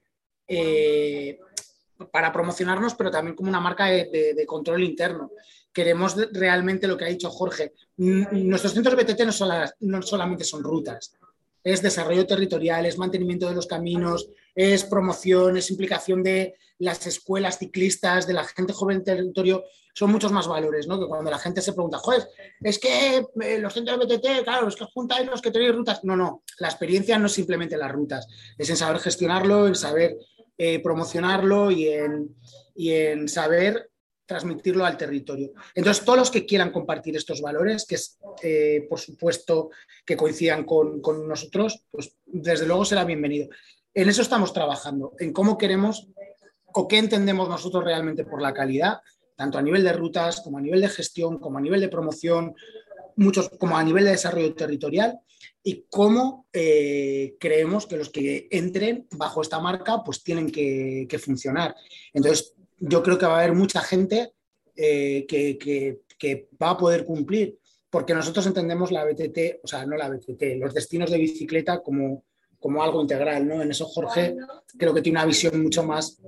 eh, 0.47 1.39
para 2.11 2.33
promocionarnos, 2.33 2.95
pero 2.95 3.11
también 3.11 3.37
como 3.37 3.51
una 3.51 3.61
marca 3.61 3.87
de, 3.87 4.45
control 4.47 4.83
interno. 4.83 5.33
Queremos 5.73 6.17
realmente 6.33 6.87
lo 6.89 6.97
que 6.97 7.05
ha 7.05 7.09
dicho 7.09 7.31
Jorge. 7.31 7.75
Nuestros 7.97 8.73
centros 8.73 8.97
BTT 8.97 9.21
no, 9.21 9.65
no 9.81 10.03
solamente 10.03 10.45
son 10.45 10.63
rutas, 10.63 11.15
es 11.63 11.83
desarrollo 11.83 12.27
territorial, 12.27 12.87
es 12.87 12.99
mantenimiento 12.99 13.49
de 13.49 13.55
los 13.55 13.67
caminos, 13.67 14.31
es 14.59 14.83
promoción, 14.83 15.57
es 15.57 15.71
implicación 15.71 16.21
de 16.21 16.57
las 16.81 17.07
escuelas 17.07 17.59
ciclistas, 17.59 18.27
de 18.27 18.33
la 18.33 18.43
gente 18.43 18.73
joven 18.73 19.05
del 19.05 19.05
territorio, 19.05 19.63
son 19.95 20.11
muchos 20.11 20.33
más 20.33 20.49
valores, 20.49 20.89
¿no? 20.89 20.99
Que 20.99 21.07
cuando 21.07 21.31
la 21.31 21.39
gente 21.39 21.63
se 21.63 21.73
pregunta, 21.73 21.99
joder, 21.99 22.27
es 22.61 22.81
que 22.81 23.25
eh, 23.41 23.59
los 23.61 23.73
centros 23.73 24.01
de 24.01 24.17
BTT, 24.17 24.43
claro, 24.43 24.67
es 24.67 24.75
que 24.75 24.85
juntáis 24.93 25.29
los 25.29 25.41
que 25.41 25.53
tenéis 25.53 25.77
rutas. 25.77 26.03
No, 26.03 26.17
no, 26.17 26.43
la 26.59 26.67
experiencia 26.67 27.17
no 27.21 27.27
es 27.27 27.33
simplemente 27.33 27.77
las 27.77 27.93
rutas, 27.93 28.27
es 28.59 28.69
en 28.69 28.77
saber 28.77 29.01
gestionarlo, 29.01 29.69
en 29.69 29.77
saber 29.77 30.17
eh, 30.57 30.81
promocionarlo 30.81 31.71
y 31.71 31.89
en, 31.91 32.35
y 32.75 32.91
en 32.91 33.29
saber 33.29 33.91
transmitirlo 34.27 34.85
al 34.85 34.97
territorio. 34.97 35.53
Entonces, 35.73 36.05
todos 36.05 36.19
los 36.19 36.31
que 36.31 36.45
quieran 36.45 36.73
compartir 36.73 37.17
estos 37.17 37.41
valores, 37.41 37.87
que 37.87 37.95
es, 37.95 38.19
eh, 38.43 38.87
por 38.89 38.99
supuesto, 38.99 39.71
que 40.05 40.17
coincidan 40.17 40.65
con, 40.65 41.01
con, 41.01 41.27
nosotros, 41.27 41.85
pues 41.91 42.17
desde 42.27 42.67
luego 42.67 42.85
será 42.85 43.05
bienvenido. 43.05 43.49
En 43.99 44.09
eso 44.09 44.23
estamos 44.23 44.53
trabajando, 44.53 45.15
en 45.19 45.33
cómo 45.33 45.59
queremos 45.59 46.07
o 46.67 46.87
qué 46.87 46.99
entendemos 46.99 47.49
nosotros 47.49 47.83
realmente 47.83 48.25
por 48.25 48.41
la 48.41 48.55
calidad, 48.55 49.01
tanto 49.35 49.59
a 49.59 49.63
nivel 49.63 49.83
de 49.83 49.93
rutas, 49.93 50.41
como 50.41 50.59
a 50.59 50.61
nivel 50.61 50.81
de 50.81 50.89
gestión, 50.89 51.39
como 51.39 51.59
a 51.59 51.61
nivel 51.61 51.81
de 51.81 51.89
promoción, 51.89 52.55
muchos, 53.17 53.49
como 53.59 53.77
a 53.77 53.83
nivel 53.83 54.05
de 54.05 54.13
desarrollo 54.13 54.55
territorial, 54.55 55.19
y 55.65 55.87
cómo 55.91 56.47
eh, 56.53 57.35
creemos 57.41 57.89
que 57.89 57.97
los 57.97 58.11
que 58.11 58.47
entren 58.53 59.09
bajo 59.17 59.43
esta 59.43 59.59
marca 59.59 60.05
pues 60.05 60.23
tienen 60.23 60.53
que, 60.53 61.09
que 61.09 61.19
funcionar. 61.19 61.75
Entonces, 62.13 62.55
yo 62.79 63.03
creo 63.03 63.19
que 63.19 63.27
va 63.27 63.35
a 63.35 63.43
haber 63.43 63.57
mucha 63.57 63.81
gente 63.81 64.33
eh, 64.77 65.27
que, 65.27 66.47
va 66.63 66.71
a 66.71 66.79
poder 66.79 67.05
cumplir, 67.05 67.59
porque 67.91 68.15
nosotros 68.15 68.47
entendemos 68.47 68.93
la 68.93 69.05
BTT, 69.05 69.59
o 69.65 69.67
sea, 69.67 69.85
no 69.87 69.97
la 69.97 70.09
BTT, 70.09 70.57
los 70.61 70.73
destinos 70.73 71.11
de 71.11 71.19
bicicleta 71.19 71.81
como, 71.83 72.23
como 72.59 72.83
algo 72.83 73.01
integral, 73.01 73.47
¿no? 73.47 73.63
En 73.63 73.71
eso 73.71 73.87
Jorge 73.87 74.37
creo 74.77 74.93
que 74.95 75.03
tiene 75.03 75.19
una 75.19 75.27
visión 75.27 75.63
mucho 75.63 75.83
más, 75.85 76.21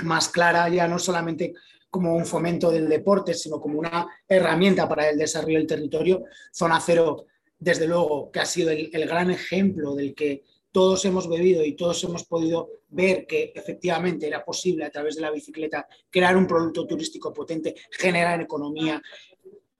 más 0.00 0.28
clara, 0.28 0.68
ya 0.68 0.86
no 0.86 0.98
solamente 0.98 1.54
como 1.90 2.16
un 2.16 2.24
fomento 2.24 2.70
del 2.70 2.88
deporte, 2.88 3.34
sino 3.34 3.60
como 3.60 3.78
una 3.78 4.06
herramienta 4.26 4.88
para 4.88 5.10
el 5.10 5.18
desarrollo 5.18 5.58
del 5.58 5.66
territorio. 5.66 6.24
Zona 6.50 6.80
Cero, 6.80 7.26
desde 7.58 7.86
luego, 7.86 8.30
que 8.30 8.40
ha 8.40 8.46
sido 8.46 8.70
el 8.70 9.06
gran 9.06 9.30
ejemplo 9.30 9.94
del 9.94 10.14
que 10.14 10.42
todos 10.72 11.04
hemos 11.04 11.28
bebido 11.28 11.62
y 11.64 11.76
todos 11.76 12.02
hemos 12.04 12.24
podido 12.24 12.70
ver 12.88 13.26
que 13.26 13.52
efectivamente 13.54 14.26
era 14.26 14.42
posible 14.42 14.84
a 14.84 14.90
través 14.90 15.14
de 15.14 15.20
la 15.20 15.30
bicicleta 15.30 15.86
crear 16.10 16.36
un 16.36 16.46
producto 16.46 16.86
turístico 16.86 17.32
potente, 17.32 17.74
generar 17.90 18.40
economía, 18.40 19.00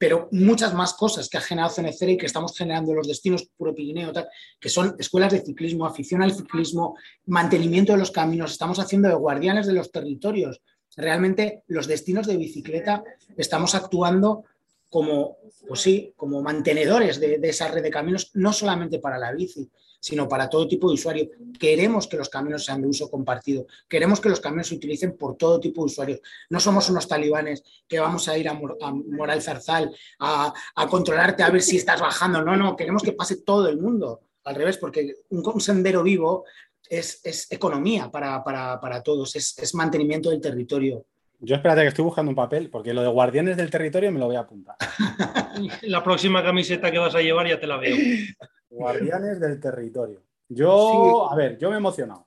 pero 0.03 0.29
muchas 0.33 0.75
más 0.75 0.95
cosas 0.95 1.29
que 1.29 1.39
ha 1.39 1.41
generado 1.41 1.73
Cenecera 1.73 2.11
y 2.11 2.17
que 2.17 2.27
estamos 2.27 2.59
generando 2.59 2.91
en 2.91 2.97
los 2.97 3.07
destinos 3.07 3.49
Puro 3.57 3.73
Pirineo, 3.73 4.13
que 4.59 4.69
son 4.69 4.97
escuelas 4.99 5.33
de 5.33 5.43
ciclismo, 5.43 5.87
afición 5.87 6.25
al 6.25 6.35
ciclismo, 6.35 6.97
mantenimiento 7.27 7.93
de 7.93 7.99
los 7.99 8.11
caminos, 8.11 8.51
estamos 8.51 8.81
haciendo 8.81 9.09
de 9.09 9.15
guardianes 9.15 9.65
de 9.69 9.75
los 9.75 9.93
territorios. 9.93 10.61
Realmente 10.97 11.63
los 11.69 11.87
destinos 11.87 12.27
de 12.27 12.37
bicicleta 12.37 13.05
estamos 13.37 13.77
actuando 13.77 14.43
como, 14.89 15.37
pues 15.69 15.83
sí, 15.83 16.13
como 16.17 16.43
mantenedores 16.43 17.21
de, 17.21 17.39
de 17.39 17.49
esa 17.51 17.69
red 17.69 17.85
de 17.85 17.91
caminos, 17.93 18.33
no 18.35 18.53
solamente 18.53 18.99
para 18.99 19.19
la 19.19 19.31
bici, 19.31 19.71
sino 20.03 20.29
para 20.29 20.51
todo 20.51 20.67
tipo 20.67 20.89
de 20.89 20.95
usuario. 20.95 21.31
Queremos 21.59 22.09
que 22.09 22.17
los 22.17 22.29
caminos 22.29 22.65
sean 22.65 22.83
de 22.83 22.89
uso 22.89 23.09
compartido, 23.09 23.67
queremos 23.89 24.21
que 24.21 24.29
los 24.29 24.41
caminos 24.41 24.67
se 24.67 24.75
utilicen 24.75 25.17
por 25.17 25.37
todo 25.37 25.61
tipo 25.61 25.83
de 25.83 25.87
usuarios. 25.87 26.21
No 26.51 26.59
somos 26.59 26.91
unos 26.91 27.07
talibanes 27.07 27.63
que 27.87 28.01
vamos 28.01 28.29
a 28.29 28.37
ir 28.37 28.49
a, 28.49 28.55
Moral 28.55 29.41
Zarzal 29.41 29.95
a, 30.19 30.53
controlarte 30.91 31.45
a 31.45 31.51
ver 31.51 31.63
si 31.63 31.77
estás 31.77 32.01
bajando. 32.01 32.43
No, 32.43 32.57
no, 32.57 32.77
queremos 32.77 33.03
que 33.03 33.13
pase 33.13 33.43
todo 33.43 33.69
el 33.69 33.79
mundo. 33.79 34.23
Al 34.45 34.57
revés, 34.57 34.77
porque 34.77 35.15
un, 35.31 35.61
sendero 35.61 36.03
vivo 36.03 36.45
es, 36.91 37.23
economía 37.51 38.11
para, 38.11 39.03
todos, 39.05 39.37
es, 39.37 39.75
mantenimiento 39.77 40.31
del 40.31 40.41
territorio. 40.41 41.07
Yo 41.39 41.55
espérate 41.55 41.83
que 41.83 41.89
estoy 41.89 42.05
buscando 42.05 42.31
un 42.31 42.37
papel, 42.37 42.71
porque 42.71 42.93
lo 42.93 43.03
de 43.03 43.09
guardianes 43.09 43.57
del 43.57 43.71
territorio 43.71 44.11
me 44.11 44.19
lo 44.19 44.27
voy 44.27 44.37
a 44.37 44.41
apuntar. 44.41 44.77
La 45.83 46.03
próxima 46.03 46.43
camiseta 46.43 46.91
que 46.91 46.99
vas 46.99 47.15
a 47.15 47.21
llevar 47.21 47.49
ya 47.49 47.61
te 47.61 47.69
la 47.69 47.77
veo. 47.77 47.97
Guardianes 48.73 49.39
del 49.39 49.61
territorio. 49.61 50.23
Yo, 50.49 51.31
a 51.31 51.37
ver, 51.37 51.59
yo 51.59 51.69
me 51.69 51.77
he 51.77 51.79
emocionado. 51.79 52.27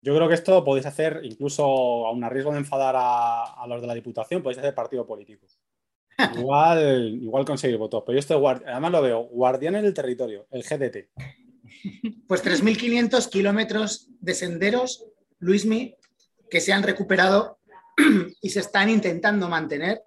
Yo 0.00 0.14
creo 0.14 0.28
que 0.28 0.34
esto 0.34 0.64
podéis 0.64 0.86
hacer, 0.86 1.20
incluso 1.24 1.64
a 1.64 2.12
un 2.12 2.28
riesgo 2.30 2.52
de 2.52 2.58
enfadar 2.58 2.94
a, 2.96 3.64
los 3.68 3.80
de 3.80 3.86
la 3.86 3.94
Diputación, 3.94 4.42
podéis 4.42 4.58
hacer 4.58 4.74
partido 4.74 5.06
político. 5.06 5.46
Igual, 6.36 7.20
igual 7.22 7.44
conseguir 7.44 7.78
votos. 7.78 8.02
Pero 8.04 8.16
yo 8.16 8.18
estoy, 8.18 8.44
además 8.66 8.90
lo 8.90 9.02
veo, 9.02 9.20
Guardianes 9.30 9.84
del 9.84 9.94
Territorio, 9.94 10.46
el 10.50 10.64
GDT. 10.64 11.10
Pues 12.26 12.44
3.500 12.44 13.28
kilómetros 13.30 14.08
de 14.18 14.34
senderos, 14.34 15.06
Luismi, 15.38 15.94
que 16.50 16.60
se 16.60 16.72
han 16.72 16.82
recuperado 16.82 17.60
y 18.40 18.50
se 18.50 18.60
están 18.60 18.90
intentando 18.90 19.48
mantener 19.48 20.02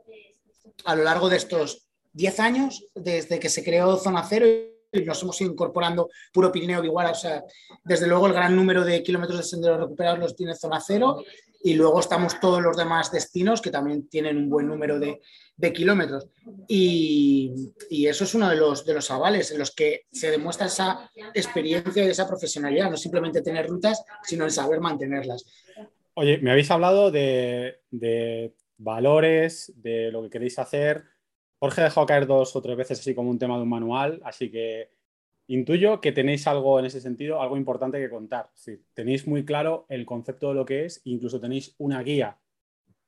a 0.84 0.96
lo 0.96 1.04
largo 1.04 1.30
de 1.30 1.38
estos 1.38 1.88
10 2.14 2.40
años 2.42 2.86
desde 2.94 3.40
que 3.40 3.48
se 3.48 3.64
creó 3.64 3.96
Zona 3.96 4.26
Cero 4.28 4.46
y 4.92 5.02
nos 5.02 5.22
hemos 5.24 5.40
ido 5.42 5.52
incorporando 5.52 6.10
puro 6.34 6.52
Pirineo 6.52 6.82
Viguara. 6.82 7.12
O 7.12 7.16
sea, 7.16 7.44
desde 7.84 8.08
luego 8.08 8.28
el 8.28 8.34
gran 8.34 8.56
número 8.56 8.84
de 8.84 9.02
kilómetros 9.04 9.40
de 9.40 9.44
senderos 9.44 9.80
recuperados 9.80 10.20
los 10.20 10.36
tiene 10.36 10.56
Zona 10.56 10.82
Cero 10.86 11.24
y 11.64 11.76
luego 11.76 12.00
estamos 12.00 12.40
todos 12.40 12.62
los 12.62 12.76
demás 12.76 13.12
destinos 13.12 13.62
que 13.62 13.70
también 13.70 14.10
tienen 14.10 14.38
un 14.38 14.50
buen 14.50 14.68
número 14.68 15.00
de, 15.00 15.22
kilómetros. 15.74 16.28
Y, 16.68 17.72
eso 17.90 18.24
es 18.24 18.34
uno 18.34 18.50
de 18.50 18.56
los, 18.56 18.84
de 18.84 18.96
los 18.96 19.12
avales 19.12 19.52
en 19.52 19.60
los 19.60 19.72
que 19.72 20.06
se 20.12 20.32
demuestra 20.32 20.66
esa 20.66 21.12
experiencia 21.36 22.04
y 22.04 22.10
esa 22.10 22.28
profesionalidad, 22.28 22.90
no 22.90 22.98
simplemente 22.98 23.44
tener 23.44 23.68
rutas, 23.68 24.04
sino 24.24 24.46
el 24.46 24.52
saber 24.52 24.80
mantenerlas. 24.80 25.46
Oye, 26.16 26.40
me 26.40 26.52
habéis 26.52 26.72
hablado 26.72 27.12
de, 27.12 27.80
de 27.92 28.56
valores, 28.80 29.72
de 29.76 30.12
lo 30.12 30.24
que 30.24 30.32
queréis 30.32 30.58
hacer. 30.58 31.11
Jorge 31.62 31.84
dejado 31.84 32.08
caer 32.08 32.26
dos 32.26 32.56
o 32.56 32.62
tres 32.62 32.76
veces 32.76 33.00
así 33.00 33.14
como 33.14 33.30
un 33.30 33.38
tema 33.38 33.56
de 33.56 33.64
un 33.64 33.70
manual, 33.70 34.20
así 34.26 34.50
que 34.50 34.90
Intuyo 35.46 36.00
que 36.00 36.12
tenéis 36.12 36.48
algo 36.48 36.80
en 36.80 36.86
ese 36.86 37.02
sentido, 37.02 37.42
algo 37.42 37.58
importante 37.58 38.00
que 38.00 38.10
contar. 38.10 38.50
tenéis 38.94 39.28
muy 39.28 39.44
claro 39.44 39.86
el 39.90 40.06
concepto 40.06 40.50
de 40.50 40.56
lo 40.56 40.66
que 40.66 40.86
es, 40.86 41.02
incluso 41.04 41.42
tenéis 41.42 41.76
una 41.78 42.02
guía 42.02 42.40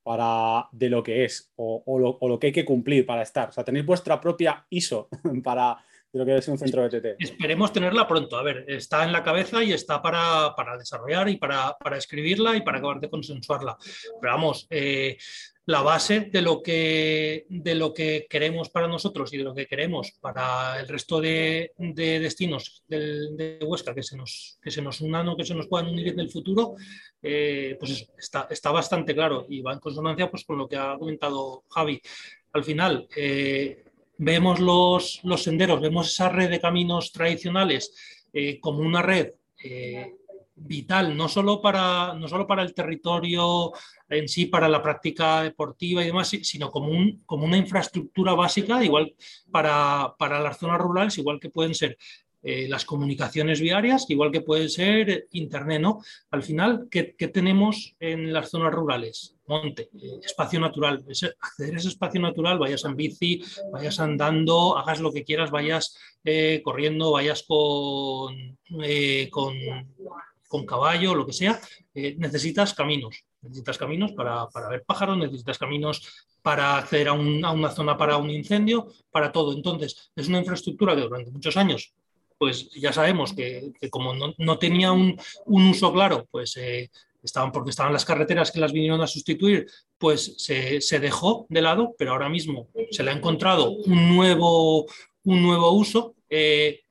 para, 0.03 0.67
de 0.73 0.89
lo 0.89 1.01
que 1.01 1.23
es 1.23 1.53
o, 1.55 2.19
lo, 2.21 2.39
que 2.39 2.47
hay 2.47 2.53
que 2.53 2.65
cumplir 2.65 3.05
para 3.05 3.21
estar. 3.21 3.49
O 3.49 3.51
sea, 3.53 3.63
tenéis 3.63 3.85
vuestra 3.85 4.19
propia 4.19 4.67
ISO 4.69 5.07
para 5.43 5.77
lo 6.13 6.25
que 6.25 6.37
es 6.37 6.47
un 6.47 6.57
centro 6.57 6.87
de. 6.87 7.15
Esperemos 7.17 7.73
tenerla 7.73 8.07
pronto. 8.07 8.37
A 8.37 8.43
ver, 8.43 8.65
está 8.67 9.03
en 9.03 9.11
la 9.11 9.23
cabeza 9.23 9.63
y 9.63 9.73
está 9.73 10.01
para, 10.01 10.53
desarrollar 10.77 11.27
y 11.27 11.37
para, 11.37 11.75
escribirla 11.97 12.55
y 12.55 12.61
para 12.61 12.77
acabar 12.77 12.99
de 12.99 13.09
consensuarla. 13.09 13.75
Pero 14.21 14.33
vamos, 14.33 14.67
eh, 14.69 15.17
la 15.65 15.81
base 15.81 16.29
de 16.31 16.41
lo, 16.41 16.61
que, 16.61 17.45
de 17.49 17.73
lo 17.73 17.93
que 17.93 18.27
queremos 18.29 18.69
para 18.69 18.87
nosotros 18.87 19.33
y 19.33 19.37
de 19.37 19.43
lo 19.43 19.55
que 19.55 19.65
queremos 19.65 20.11
para 20.19 20.79
el 20.79 20.87
resto 20.87 21.19
de, 21.19 21.71
destinos 21.77 22.83
de 22.87 23.57
Huesca 23.65 23.95
que 23.95 24.03
se, 24.03 24.15
nos, 24.15 24.59
que 24.61 24.69
se 24.69 24.81
nos 24.81 25.01
unan 25.01 25.29
o 25.29 25.37
que 25.37 25.45
se 25.45 25.55
nos 25.55 25.67
puedan 25.67 25.89
unir 25.89 26.09
en 26.09 26.19
el 26.19 26.29
futuro, 26.29 26.75
eh, 27.21 27.75
pues 27.79 28.07
está, 28.17 28.47
está, 28.51 28.71
bastante 28.71 29.15
claro 29.15 29.47
y 29.49 29.61
va 29.61 29.73
en 29.73 29.79
consonancia 29.79 30.29
pues, 30.29 30.43
con 30.43 30.57
lo 30.57 30.67
que 30.67 30.77
ha 30.77 30.95
comentado 30.97 31.63
Javi. 31.69 31.99
Al 32.51 32.63
final, 32.63 33.07
eh, 33.15 33.82
vemos 34.17 34.59
los, 34.59 35.19
los, 35.23 35.43
senderos, 35.43 35.81
vemos 35.81 36.11
esa 36.11 36.29
red 36.29 36.49
de 36.49 36.59
caminos 36.59 37.11
tradicionales 37.11 37.93
eh, 38.33 38.59
como 38.59 38.79
una 38.79 39.01
red 39.01 39.31
vital, 40.55 41.15
no 41.15 41.27
solo, 41.27 41.61
para, 41.61 42.13
no 42.13 42.27
solo 42.27 42.45
para 42.45 42.63
el 42.63 42.73
territorio 42.73 43.71
en 44.09 44.27
sí, 44.27 44.45
para 44.45 44.69
la 44.69 44.81
práctica 44.81 45.41
deportiva 45.41 46.03
y 46.03 46.07
demás, 46.07 46.29
sino 46.29 46.69
como, 46.69 46.89
un, 46.89 47.23
como 47.25 47.45
una 47.45 47.57
infraestructura 47.57 48.33
básica, 48.33 48.83
igual 48.83 49.13
para, 49.51 50.13
para 50.17 50.39
las 50.39 50.57
zonas 50.59 50.79
rurales, 50.79 51.17
igual 51.17 51.39
que 51.39 51.49
pueden 51.49 51.73
ser 51.73 51.97
eh, 52.43 52.67
las 52.67 52.85
comunicaciones 52.85 53.61
viarias, 53.61 54.05
igual 54.09 54.31
que 54.31 54.41
puede 54.41 54.69
ser 54.69 55.27
Internet, 55.31 55.81
¿no? 55.81 56.01
Al 56.29 56.43
final, 56.43 56.87
¿qué, 56.91 57.03
tenemos 57.33 57.95
en 57.99 58.33
las 58.33 58.49
zonas 58.49 58.73
rurales? 58.73 59.32
Monte, 59.47 59.89
eh, 60.01 60.19
espacio 60.23 60.59
natural. 60.59 61.03
acceder 61.39 61.75
a 61.75 61.77
ese 61.77 61.89
espacio 61.89 62.21
natural, 62.21 62.59
vayas 62.59 62.85
en 62.85 62.95
bici, 62.95 63.43
vayas 63.71 63.99
andando, 63.99 64.77
hagas 64.77 65.01
lo 65.01 65.11
que 65.11 65.23
quieras, 65.23 65.51
vayas 65.51 65.97
eh, 66.23 66.61
corriendo, 66.63 67.11
vayas 67.11 67.43
con, 67.43 68.57
con 69.29 69.53
con 70.53 70.67
caballo, 70.67 71.15
lo 71.15 71.25
que 71.25 71.33
sea, 71.33 71.59
eh, 71.95 72.13
necesitas 72.19 72.75
caminos. 72.75 73.25
Necesitas 73.41 73.75
caminos 73.75 74.11
para, 74.11 74.47
ver 74.69 74.83
pájaros, 74.85 75.17
necesitas 75.17 75.57
caminos 75.57 76.27
para 76.43 76.77
acceder 76.77 77.07
a, 77.07 77.13
una 77.13 77.71
zona 77.71 77.97
para 77.97 78.17
un 78.17 78.29
incendio, 78.29 78.85
para 79.09 79.31
todo. 79.31 79.51
Entonces, 79.51 80.11
es 80.15 80.27
una 80.27 80.37
infraestructura 80.37 80.93
que 80.95 81.01
durante 81.01 81.31
muchos 81.31 81.57
años, 81.57 81.95
pues 82.37 82.69
ya 82.69 82.93
sabemos 82.93 83.33
que, 83.33 83.71
como 83.89 84.13
no, 84.13 84.59
tenía 84.59 84.91
un, 84.91 85.19
uso 85.47 85.91
claro, 85.91 86.27
pues 86.29 86.55
eh, 86.57 86.91
estaban 87.23 87.51
porque 87.51 87.69
estaban 87.69 87.93
las 87.93 88.05
carreteras 88.05 88.51
que 88.51 88.59
las 88.59 88.73
vinieron 88.73 89.01
a 89.01 89.07
sustituir, 89.07 89.65
pues 89.97 90.35
se, 90.37 90.99
dejó 90.99 91.45
de 91.49 91.61
lado, 91.61 91.95
pero 91.97 92.11
ahora 92.11 92.29
mismo 92.29 92.69
se 92.91 93.03
le 93.03 93.11
ha 93.11 93.13
encontrado 93.13 93.71
un 93.71 94.15
nuevo, 94.15 94.85
un 95.23 95.41
nuevo 95.41 95.71
uso. 95.71 96.15
Eh, 96.29 96.83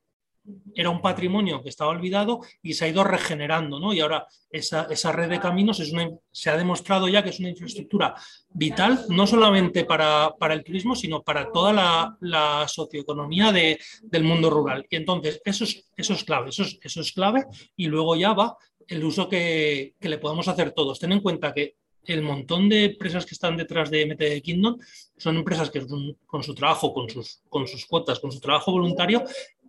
era 0.75 0.91
un 0.91 1.01
patrimonio 1.01 1.63
que 1.63 1.69
estaba 1.69 1.91
olvidado 1.91 2.41
y 2.63 2.75
se 2.75 2.85
ha 2.85 2.89
ido 2.89 3.05
regenerando, 3.05 3.79
¿no? 3.79 3.93
Y 3.93 4.01
ahora 4.01 4.27
esa, 4.51 5.13
red 5.13 5.29
de 5.29 5.41
caminos 5.41 5.79
es 5.81 5.93
una, 5.93 6.11
se 6.31 6.51
ha 6.51 6.57
demostrado 6.57 7.09
ya 7.09 7.23
que 7.23 7.31
es 7.31 7.39
una 7.39 7.51
infraestructura 7.51 8.15
vital, 8.51 9.05
no 9.09 9.27
solamente 9.27 9.85
para, 9.85 10.35
el 10.51 10.65
turismo, 10.65 10.97
sino 10.97 11.23
para 11.23 11.51
toda 11.53 12.17
la, 12.21 12.67
socioeconomía 12.67 13.53
del 13.53 14.25
mundo 14.25 14.51
rural. 14.51 14.85
Y 14.91 14.97
entonces, 14.97 15.41
eso 15.45 15.65
es, 15.65 15.89
eso 15.97 16.15
es 16.15 16.25
clave, 16.25 16.49
eso 16.51 16.63
es, 16.63 16.79
eso 16.83 17.01
es 17.01 17.13
clave 17.13 17.45
y 17.77 17.87
luego 17.87 18.17
ya 18.17 18.33
va 18.33 18.57
el 18.89 19.05
uso 19.05 19.29
que, 19.29 19.95
le 20.01 20.19
podemos 20.19 20.49
hacer 20.49 20.73
todos. 20.73 20.99
Ten 20.99 21.13
en 21.13 21.21
cuenta 21.21 21.53
que 21.53 21.77
el 22.05 22.23
montón 22.23 22.69
de 22.69 22.85
empresas 22.87 23.25
que 23.25 23.35
están 23.35 23.57
detrás 23.57 23.91
de 23.91 24.07
MT 24.07 24.43
Kingdom 24.43 24.79
son 25.17 25.37
empresas 25.37 25.71
que 25.71 25.87
con 26.27 26.43
su 26.43 26.55
trabajo, 26.55 26.93
con 26.93 27.09
sus, 27.09 27.43
con 27.49 27.67
sus 27.69 27.87
cuotas, 27.87 28.19
con 28.19 28.33
su 28.33 28.41
trabajo 28.41 28.73
voluntario, 28.73 29.23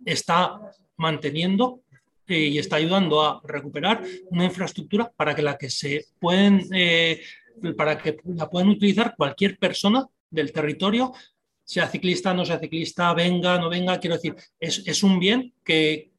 está 0.04 0.60
manteniendo 0.96 1.80
eh, 2.26 2.38
y 2.38 2.58
está 2.58 2.76
ayudando 2.76 3.22
a 3.22 3.40
recuperar 3.44 4.02
una 4.30 4.44
infraestructura 4.44 5.12
para 5.14 5.34
que 5.34 5.42
la 5.42 5.56
que 5.56 5.70
se 5.70 6.06
pueden 6.18 6.66
eh, 6.72 7.20
para 7.76 7.98
que 7.98 8.16
la 8.24 8.48
puedan 8.48 8.68
utilizar 8.68 9.14
cualquier 9.16 9.58
persona 9.58 10.06
del 10.30 10.52
territorio, 10.52 11.12
sea 11.62 11.88
ciclista, 11.88 12.34
no 12.34 12.44
sea 12.44 12.58
ciclista, 12.58 13.12
venga, 13.14 13.58
no 13.58 13.68
venga, 13.68 13.98
quiero 14.00 14.16
decir, 14.16 14.34
es, 14.58 15.02
un 15.02 15.18
bien 15.18 15.54
que, 15.64 16.10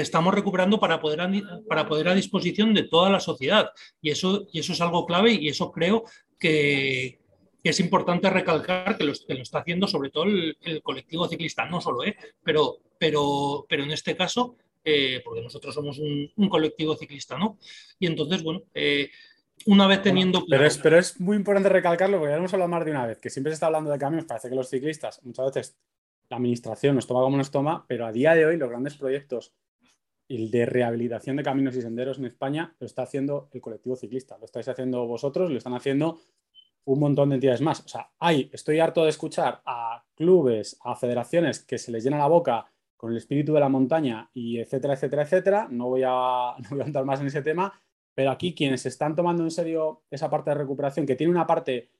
estamos 0.00 0.34
recuperando 0.34 0.78
para 0.78 1.00
poder, 1.00 1.20
a, 1.20 1.30
para 1.68 1.86
poder 1.86 2.08
a 2.08 2.14
disposición 2.14 2.74
de 2.74 2.84
toda 2.84 3.10
la 3.10 3.20
sociedad. 3.20 3.70
Y 4.00 4.10
eso, 4.10 4.46
y 4.52 4.60
eso 4.60 4.72
es 4.72 4.80
algo 4.80 5.06
clave 5.06 5.32
y 5.32 5.48
eso 5.48 5.72
creo 5.72 6.04
que, 6.38 7.20
es 7.62 7.80
importante 7.80 8.30
recalcar 8.30 8.96
que 8.96 9.02
lo, 9.02 9.12
que 9.12 9.34
lo, 9.34 9.42
está 9.42 9.58
haciendo 9.58 9.88
sobre 9.88 10.10
todo 10.10 10.24
el, 10.24 10.80
colectivo 10.84 11.26
ciclista, 11.26 11.66
no 11.66 11.80
solo, 11.80 12.04
¿eh? 12.04 12.16
pero, 12.42 12.76
pero, 12.96 13.66
pero 13.68 13.82
en 13.82 13.90
este 13.90 14.16
caso, 14.16 14.56
eh, 14.84 15.20
porque 15.24 15.42
nosotros 15.42 15.74
somos 15.74 15.98
un, 15.98 16.48
colectivo 16.48 16.94
ciclista, 16.94 17.36
¿no? 17.36 17.58
Y 17.98 18.06
entonces, 18.06 18.44
bueno, 18.44 18.62
eh, 18.72 19.10
una 19.64 19.88
vez 19.88 20.00
teniendo... 20.00 20.44
pero, 20.48 20.64
es, 20.64 20.78
pero 20.78 20.96
es 20.96 21.18
muy 21.20 21.36
importante 21.36 21.68
recalcarlo, 21.68 22.18
porque 22.18 22.30
ya 22.30 22.36
hemos 22.36 22.52
hablado 22.52 22.70
más 22.70 22.84
de 22.84 22.92
una 22.92 23.06
vez, 23.06 23.18
que 23.18 23.30
siempre 23.30 23.50
se 23.50 23.54
está 23.54 23.66
hablando 23.66 23.90
de 23.90 23.98
cambios, 23.98 24.26
parece 24.26 24.48
que 24.48 24.54
los 24.54 24.70
ciclistas, 24.70 25.20
muchas 25.24 25.46
veces 25.46 25.76
la 26.28 26.36
administración 26.36 26.94
nos 26.94 27.06
toma 27.06 27.22
como 27.22 27.36
nos 27.36 27.50
toma, 27.50 27.84
pero 27.88 28.06
a 28.06 28.12
día 28.12 28.34
de 28.34 28.46
hoy 28.46 28.56
los 28.56 28.68
grandes 28.68 28.96
proyectos 28.96 29.52
el 30.28 30.50
de 30.50 30.66
rehabilitación 30.66 31.36
de 31.36 31.42
caminos 31.42 31.76
y 31.76 31.82
senderos 31.82 32.18
en 32.18 32.26
España 32.26 32.74
lo 32.78 32.86
está 32.86 33.02
haciendo 33.02 33.48
el 33.52 33.60
colectivo 33.60 33.96
ciclista, 33.96 34.38
lo 34.38 34.44
estáis 34.44 34.68
haciendo 34.68 35.06
vosotros, 35.06 35.50
lo 35.50 35.58
están 35.58 35.74
haciendo 35.74 36.18
un 36.84 37.00
montón 37.00 37.28
de 37.30 37.36
entidades 37.36 37.60
más. 37.60 37.80
O 37.84 37.88
sea, 37.88 38.10
hay, 38.18 38.50
estoy 38.52 38.80
harto 38.80 39.04
de 39.04 39.10
escuchar 39.10 39.60
a 39.66 40.04
clubes, 40.14 40.78
a 40.82 40.96
federaciones 40.96 41.64
que 41.64 41.78
se 41.78 41.90
les 41.90 42.04
llena 42.04 42.18
la 42.18 42.28
boca 42.28 42.66
con 42.96 43.10
el 43.10 43.18
espíritu 43.18 43.52
de 43.52 43.60
la 43.60 43.68
montaña 43.68 44.30
y 44.32 44.58
etcétera, 44.58 44.94
etcétera, 44.94 45.22
etcétera. 45.22 45.68
No 45.70 45.88
voy 45.88 46.02
a, 46.04 46.54
no 46.58 46.68
voy 46.70 46.80
a 46.80 46.84
entrar 46.84 47.04
más 47.04 47.20
en 47.20 47.26
ese 47.26 47.42
tema, 47.42 47.72
pero 48.14 48.30
aquí 48.30 48.54
quienes 48.54 48.86
están 48.86 49.14
tomando 49.14 49.42
en 49.42 49.50
serio 49.50 50.02
esa 50.10 50.30
parte 50.30 50.50
de 50.50 50.56
recuperación, 50.56 51.06
que 51.06 51.16
tiene 51.16 51.32
una 51.32 51.46
parte 51.46 51.90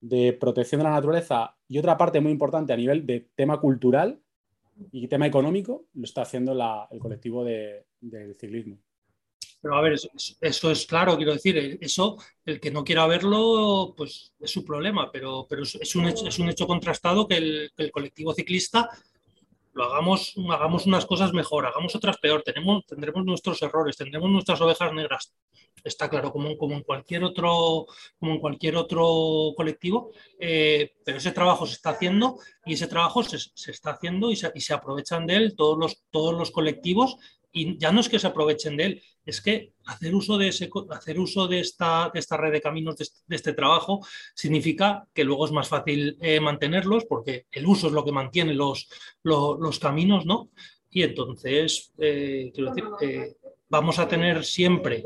de 0.00 0.32
protección 0.32 0.78
de 0.78 0.84
la 0.84 0.90
naturaleza 0.90 1.56
y 1.68 1.78
otra 1.78 1.96
parte 1.98 2.20
muy 2.20 2.32
importante 2.32 2.72
a 2.72 2.76
nivel 2.76 3.06
de 3.06 3.28
tema 3.34 3.60
cultural 3.60 4.20
y 4.92 5.08
tema 5.08 5.26
económico, 5.26 5.86
lo 5.94 6.04
está 6.04 6.22
haciendo 6.22 6.52
el 6.90 6.98
colectivo 6.98 7.44
del 7.44 8.36
ciclismo. 8.38 8.78
Pero 9.62 9.76
a 9.76 9.82
ver, 9.82 9.92
eso, 9.92 10.70
es 10.70 10.86
claro, 10.86 11.16
quiero 11.16 11.34
decir, 11.34 11.58
eh, 11.58 11.78
eso, 11.82 12.16
el 12.46 12.58
que 12.58 12.70
no 12.70 12.82
quiera 12.82 13.06
verlo, 13.06 13.92
pues 13.94 14.32
es 14.40 14.50
su 14.50 14.64
problema, 14.64 15.12
pero, 15.12 15.46
pero 15.46 15.64
es, 15.64 15.94
un 15.96 16.08
hecho, 16.08 16.26
es 16.26 16.38
un 16.38 16.48
hecho 16.48 16.66
contrastado 16.66 17.28
que 17.28 17.68
el 17.76 17.90
colectivo 17.92 18.32
ciclista 18.32 18.88
lo 19.72 19.84
hagamos, 19.84 20.34
hagamos 20.50 20.86
unas 20.86 21.06
cosas 21.06 21.32
mejor, 21.32 21.66
hagamos 21.66 21.94
otras 21.94 22.18
peor, 22.18 22.42
tenemos, 22.42 22.84
tendremos 22.86 23.24
nuestros 23.24 23.62
errores, 23.62 23.96
tendremos 23.96 24.30
nuestras 24.30 24.60
ovejas 24.60 24.92
negras, 24.92 25.32
está 25.84 26.08
claro, 26.08 26.32
como, 26.32 26.56
como, 26.56 26.74
en, 26.74 26.82
cualquier 26.82 27.24
otro, 27.24 27.86
como 28.18 28.32
en 28.32 28.40
cualquier 28.40 28.76
otro 28.76 29.52
colectivo, 29.56 30.10
eh, 30.38 30.94
pero 31.04 31.18
ese 31.18 31.32
trabajo 31.32 31.66
se 31.66 31.74
está 31.74 31.90
haciendo 31.90 32.38
y 32.64 32.74
ese 32.74 32.88
trabajo 32.88 33.22
se, 33.22 33.38
se 33.38 33.70
está 33.70 33.92
haciendo 33.92 34.30
y 34.30 34.36
se, 34.36 34.50
y 34.54 34.60
se, 34.60 34.74
aprovechan 34.74 35.26
de 35.26 35.36
él 35.36 35.56
todos 35.56 35.78
los, 35.78 36.02
todos 36.10 36.34
los 36.34 36.50
colectivos 36.50 37.16
y 37.52 37.78
ya 37.78 37.92
no 37.92 38.00
es 38.00 38.08
que 38.08 38.18
se 38.18 38.26
aprovechen 38.26 38.76
de 38.76 38.84
él, 38.84 39.02
es 39.24 39.40
que 39.40 39.72
hacer 39.86 40.14
uso 40.14 40.38
de, 40.38 40.48
ese, 40.48 40.70
hacer 40.90 41.18
uso 41.18 41.46
de, 41.48 41.60
esta, 41.60 42.10
esta 42.14 42.36
red 42.36 42.52
de 42.52 42.60
caminos, 42.60 42.96
de, 42.96 43.36
este 43.36 43.52
trabajo, 43.52 44.04
significa 44.34 45.06
que 45.12 45.24
luego 45.24 45.46
es 45.46 45.52
más 45.52 45.68
fácil 45.68 46.16
eh, 46.20 46.40
mantenerlos, 46.40 47.04
porque 47.04 47.46
el 47.50 47.66
uso 47.66 47.88
es 47.88 47.92
lo 47.92 48.04
que 48.04 48.12
mantiene 48.12 48.54
los, 48.54 48.88
los, 49.22 49.78
caminos, 49.78 50.26
¿no? 50.26 50.50
Y 50.90 51.02
entonces, 51.02 51.92
eh, 51.98 52.50
quiero 52.54 52.74
decir, 52.74 52.88
eh, 53.00 53.36
vamos 53.68 53.98
a 53.98 54.08
tener 54.08 54.44
siempre 54.44 55.04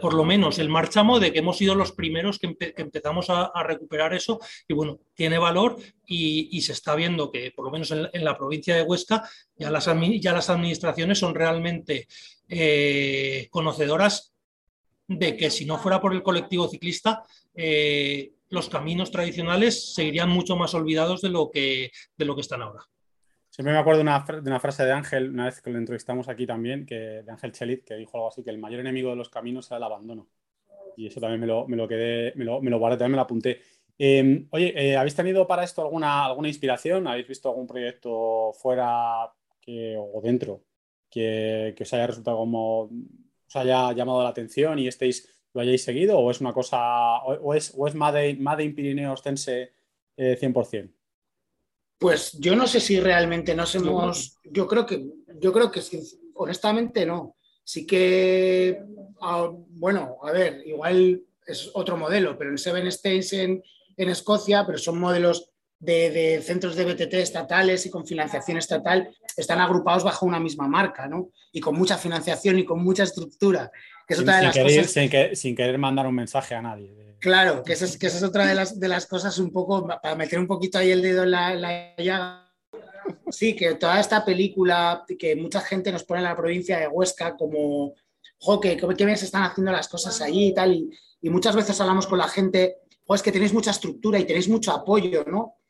por 0.00 0.14
lo 0.14 0.24
menos 0.24 0.58
el 0.58 0.68
marchamo 0.68 1.18
de 1.18 1.32
que 1.32 1.38
hemos 1.38 1.56
sido 1.56 1.74
los 1.74 1.92
primeros 1.92 2.38
que, 2.38 2.54
empezamos 2.76 3.30
a, 3.30 3.50
recuperar 3.62 4.12
eso 4.12 4.38
y 4.68 4.74
bueno, 4.74 4.98
tiene 5.14 5.38
valor 5.38 5.76
y, 6.06 6.60
se 6.60 6.72
está 6.72 6.94
viendo 6.94 7.30
que 7.30 7.52
por 7.52 7.64
lo 7.64 7.70
menos 7.70 7.90
en, 7.90 8.24
la 8.24 8.36
provincia 8.36 8.76
de 8.76 8.82
Huesca 8.82 9.28
ya 9.56 9.70
las, 9.70 9.88
ya 10.20 10.32
las 10.32 10.50
administraciones 10.50 11.18
son 11.18 11.34
realmente 11.34 12.06
eh, 12.48 13.48
conocedoras 13.50 14.32
de 15.08 15.36
que 15.36 15.50
si 15.50 15.64
no 15.64 15.78
fuera 15.78 16.00
por 16.00 16.12
el 16.12 16.22
colectivo 16.22 16.68
ciclista, 16.68 17.22
eh, 17.54 18.32
los 18.50 18.68
caminos 18.68 19.10
tradicionales 19.10 19.94
seguirían 19.94 20.28
mucho 20.28 20.56
más 20.56 20.74
olvidados 20.74 21.22
de 21.22 21.30
lo 21.30 21.50
que, 21.50 21.90
de 22.16 22.24
lo 22.24 22.34
que 22.34 22.42
están 22.42 22.62
ahora. 22.62 22.86
Siempre 23.52 23.74
me 23.74 23.80
acuerdo 23.80 23.98
de 23.98 24.04
una, 24.04 24.24
de 24.26 24.48
una, 24.48 24.60
frase 24.60 24.82
de 24.82 24.92
Ángel, 24.92 25.28
una 25.28 25.44
vez 25.44 25.60
que 25.60 25.68
lo 25.68 25.76
entrevistamos 25.76 26.26
aquí 26.26 26.46
también, 26.46 26.86
que, 26.86 26.94
de 27.22 27.30
Ángel 27.30 27.52
Chelit, 27.52 27.84
que 27.84 27.96
dijo 27.96 28.16
algo 28.16 28.28
así, 28.28 28.42
que 28.42 28.48
el 28.48 28.56
mayor 28.56 28.80
enemigo 28.80 29.10
de 29.10 29.16
los 29.16 29.28
caminos 29.28 29.70
era 29.70 29.76
el 29.76 29.82
abandono. 29.82 30.26
Y 30.96 31.08
eso 31.08 31.20
también 31.20 31.38
me 31.38 31.46
lo, 31.46 31.68
me 31.68 31.76
lo 31.76 31.86
quedé, 31.86 32.32
me 32.34 32.46
lo, 32.46 32.60
guardé, 32.78 32.96
también 32.96 33.10
me 33.12 33.16
lo 33.16 33.22
apunté. 33.22 33.60
Em, 33.98 34.48
oye, 34.52 34.72
eh, 34.74 34.96
¿habéis 34.96 35.14
tenido 35.14 35.46
para 35.46 35.64
esto 35.64 35.82
alguna, 35.82 36.24
alguna 36.24 36.48
inspiración? 36.48 37.06
¿Habéis 37.06 37.28
visto 37.28 37.50
algún 37.50 37.66
proyecto 37.66 38.54
fuera 38.54 39.24
o 39.26 40.20
dentro 40.24 40.64
que, 41.10 41.74
que, 41.76 41.82
os 41.82 41.92
haya 41.92 42.06
resultado 42.06 42.38
como, 42.38 42.84
os 42.84 43.56
haya 43.56 43.92
llamado 43.92 44.22
la 44.22 44.30
atención 44.30 44.78
y 44.78 44.88
estéis, 44.88 45.28
lo 45.52 45.60
hayáis 45.60 45.84
seguido? 45.84 46.18
¿O 46.18 46.30
es 46.30 46.40
una 46.40 46.54
cosa, 46.54 47.22
o, 47.24 47.52
es, 47.52 47.74
o 47.76 47.86
es 47.86 47.94
Made, 47.94 48.36
Made 48.36 48.64
in 48.64 48.74
Pirineo 48.74 49.12
Ostense 49.12 49.74
eh, 50.16 50.38
100%? 50.40 51.01
Pues 52.02 52.32
yo 52.32 52.56
no 52.56 52.66
sé 52.66 52.80
si 52.80 52.98
realmente 52.98 53.54
nos 53.54 53.76
hemos. 53.76 54.36
Yo 54.42 54.66
creo 54.66 54.84
que, 54.84 55.06
yo 55.40 55.52
creo 55.52 55.70
que 55.70 55.80
honestamente 56.34 57.06
no. 57.06 57.36
Sí 57.62 57.86
que, 57.86 58.82
bueno, 59.68 60.16
a 60.24 60.32
ver, 60.32 60.66
igual 60.66 61.22
es 61.46 61.70
otro 61.74 61.96
modelo, 61.96 62.36
pero 62.36 62.50
en 62.50 62.58
Seven 62.58 62.88
States 62.88 63.32
en, 63.34 63.62
Escocia, 63.96 64.66
pero 64.66 64.78
son 64.78 64.98
modelos 64.98 65.50
de, 65.78 66.42
centros 66.44 66.74
de 66.74 66.86
BTT 66.86 67.14
estatales 67.14 67.86
y 67.86 67.90
con 67.90 68.04
financiación 68.04 68.58
estatal, 68.58 69.16
están 69.36 69.60
agrupados 69.60 70.02
bajo 70.02 70.26
una 70.26 70.40
misma 70.40 70.66
marca, 70.66 71.06
¿no? 71.06 71.30
Y 71.52 71.60
con 71.60 71.76
mucha 71.76 71.96
financiación 71.96 72.58
y 72.58 72.64
con 72.64 72.82
mucha 72.82 73.04
estructura. 73.04 73.70
Que 74.06 74.14
es 74.14 74.20
otra 74.20 74.36
de 74.36 74.42
las 74.44 74.58
cosas... 74.58 75.38
sin, 75.38 75.56
querer 75.56 75.78
mandar 75.78 76.06
un 76.06 76.14
mensaje 76.14 76.54
a 76.54 76.62
nadie. 76.62 77.16
Claro, 77.18 77.62
que 77.62 77.74
esa 77.74 77.84
es, 77.84 77.96
que 77.96 78.08
es 78.08 78.22
otra 78.22 78.46
de 78.46 78.54
las, 78.54 78.80
de 78.80 78.88
las 78.88 79.06
cosas 79.06 79.38
un 79.38 79.52
poco, 79.52 79.86
para 79.86 80.16
meter 80.16 80.40
un 80.40 80.48
poquito 80.48 80.78
ahí 80.78 80.90
el 80.90 81.02
dedo 81.02 81.22
en 81.22 81.30
la, 81.30 81.94
llaga. 81.96 82.52
Sí, 83.30 83.54
que 83.54 83.74
toda 83.74 84.00
esta 84.00 84.24
película 84.24 85.04
que 85.18 85.36
mucha 85.36 85.60
gente 85.60 85.92
nos 85.92 86.04
pone 86.04 86.20
en 86.20 86.24
la 86.24 86.36
provincia 86.36 86.78
de 86.78 86.88
Huesca 86.88 87.36
como, 87.36 87.94
jo, 88.38 88.60
que, 88.60 88.76
qué 88.76 89.06
bien 89.06 89.16
se 89.16 89.26
están 89.26 89.44
haciendo 89.44 89.70
las 89.70 89.88
cosas 89.88 90.20
allí 90.20 90.48
y 90.48 90.54
tal, 90.54 90.74
y, 90.74 91.30
muchas 91.30 91.54
veces 91.54 91.80
hablamos 91.80 92.08
con 92.08 92.18
la 92.18 92.26
gente, 92.26 92.78
jo, 93.06 93.14
es 93.14 93.22
que 93.22 93.30
tenéis 93.30 93.52
mucha 93.52 93.70
estructura 93.70 94.18
y 94.18 94.24
tenéis 94.24 94.48
mucho 94.48 94.72
apoyo, 94.72 95.24
¿no? 95.24 95.61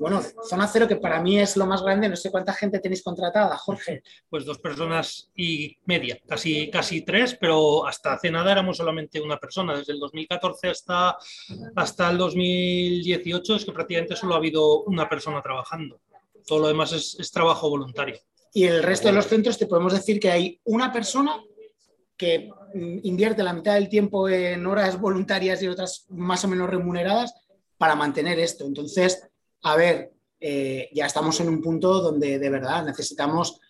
Bueno, 0.00 0.22
Zona 0.48 0.66
Cero, 0.66 0.88
que 0.88 0.96
para 0.96 1.20
mí 1.20 1.38
es 1.38 1.58
lo 1.58 1.66
más 1.66 1.82
grande, 1.82 2.08
no 2.08 2.16
sé 2.16 2.30
cuánta 2.30 2.54
gente 2.54 2.78
tenéis 2.78 3.02
contratada, 3.02 3.54
Jorge. 3.58 4.02
Pues 4.30 4.46
dos 4.46 4.58
personas 4.58 5.30
y 5.36 5.76
media, 5.84 6.18
casi, 6.26 6.70
casi 6.70 7.02
tres, 7.02 7.36
pero 7.38 7.86
hasta 7.86 8.14
hace 8.14 8.30
nada 8.30 8.50
éramos 8.50 8.78
solamente 8.78 9.20
una 9.20 9.36
persona. 9.36 9.76
Desde 9.76 9.92
el 9.92 10.00
2014 10.00 10.68
hasta, 10.70 11.18
hasta 11.76 12.10
el 12.10 12.16
2018 12.16 13.56
es 13.56 13.64
que 13.66 13.72
prácticamente 13.72 14.16
solo 14.16 14.32
ha 14.32 14.38
habido 14.38 14.84
una 14.84 15.06
persona 15.06 15.42
trabajando. 15.42 16.00
Todo 16.46 16.60
lo 16.60 16.68
demás 16.68 16.92
es, 16.92 17.30
trabajo 17.30 17.68
voluntario. 17.68 18.18
Y 18.54 18.64
el 18.64 18.82
resto 18.82 19.08
de 19.08 19.14
los 19.14 19.26
centros 19.26 19.58
te 19.58 19.66
podemos 19.66 19.92
decir 19.92 20.18
que 20.18 20.30
hay 20.30 20.60
una 20.64 20.90
persona 20.90 21.44
que 22.16 22.48
mm, 22.72 23.00
invierte 23.02 23.42
la 23.42 23.52
mitad 23.52 23.74
del 23.74 23.90
tiempo 23.90 24.30
en 24.30 24.64
horas 24.64 24.98
voluntarias 24.98 25.62
y 25.62 25.68
otras 25.68 26.06
más 26.08 26.42
o 26.42 26.48
menos 26.48 26.70
remuneradas 26.70 27.34
para 27.76 27.94
mantener 27.94 28.38
esto. 28.38 28.64
Entonces, 28.64 29.29
a 29.62 29.76
ver, 29.76 30.12
eh, 30.38 30.88
ya 30.92 31.06
estamos 31.06 31.38
en 31.40 31.48
un 31.48 31.60
punto 31.60 32.00
donde 32.00 32.38
de 32.38 32.50
verdad 32.50 32.84
necesitamos 32.84 33.60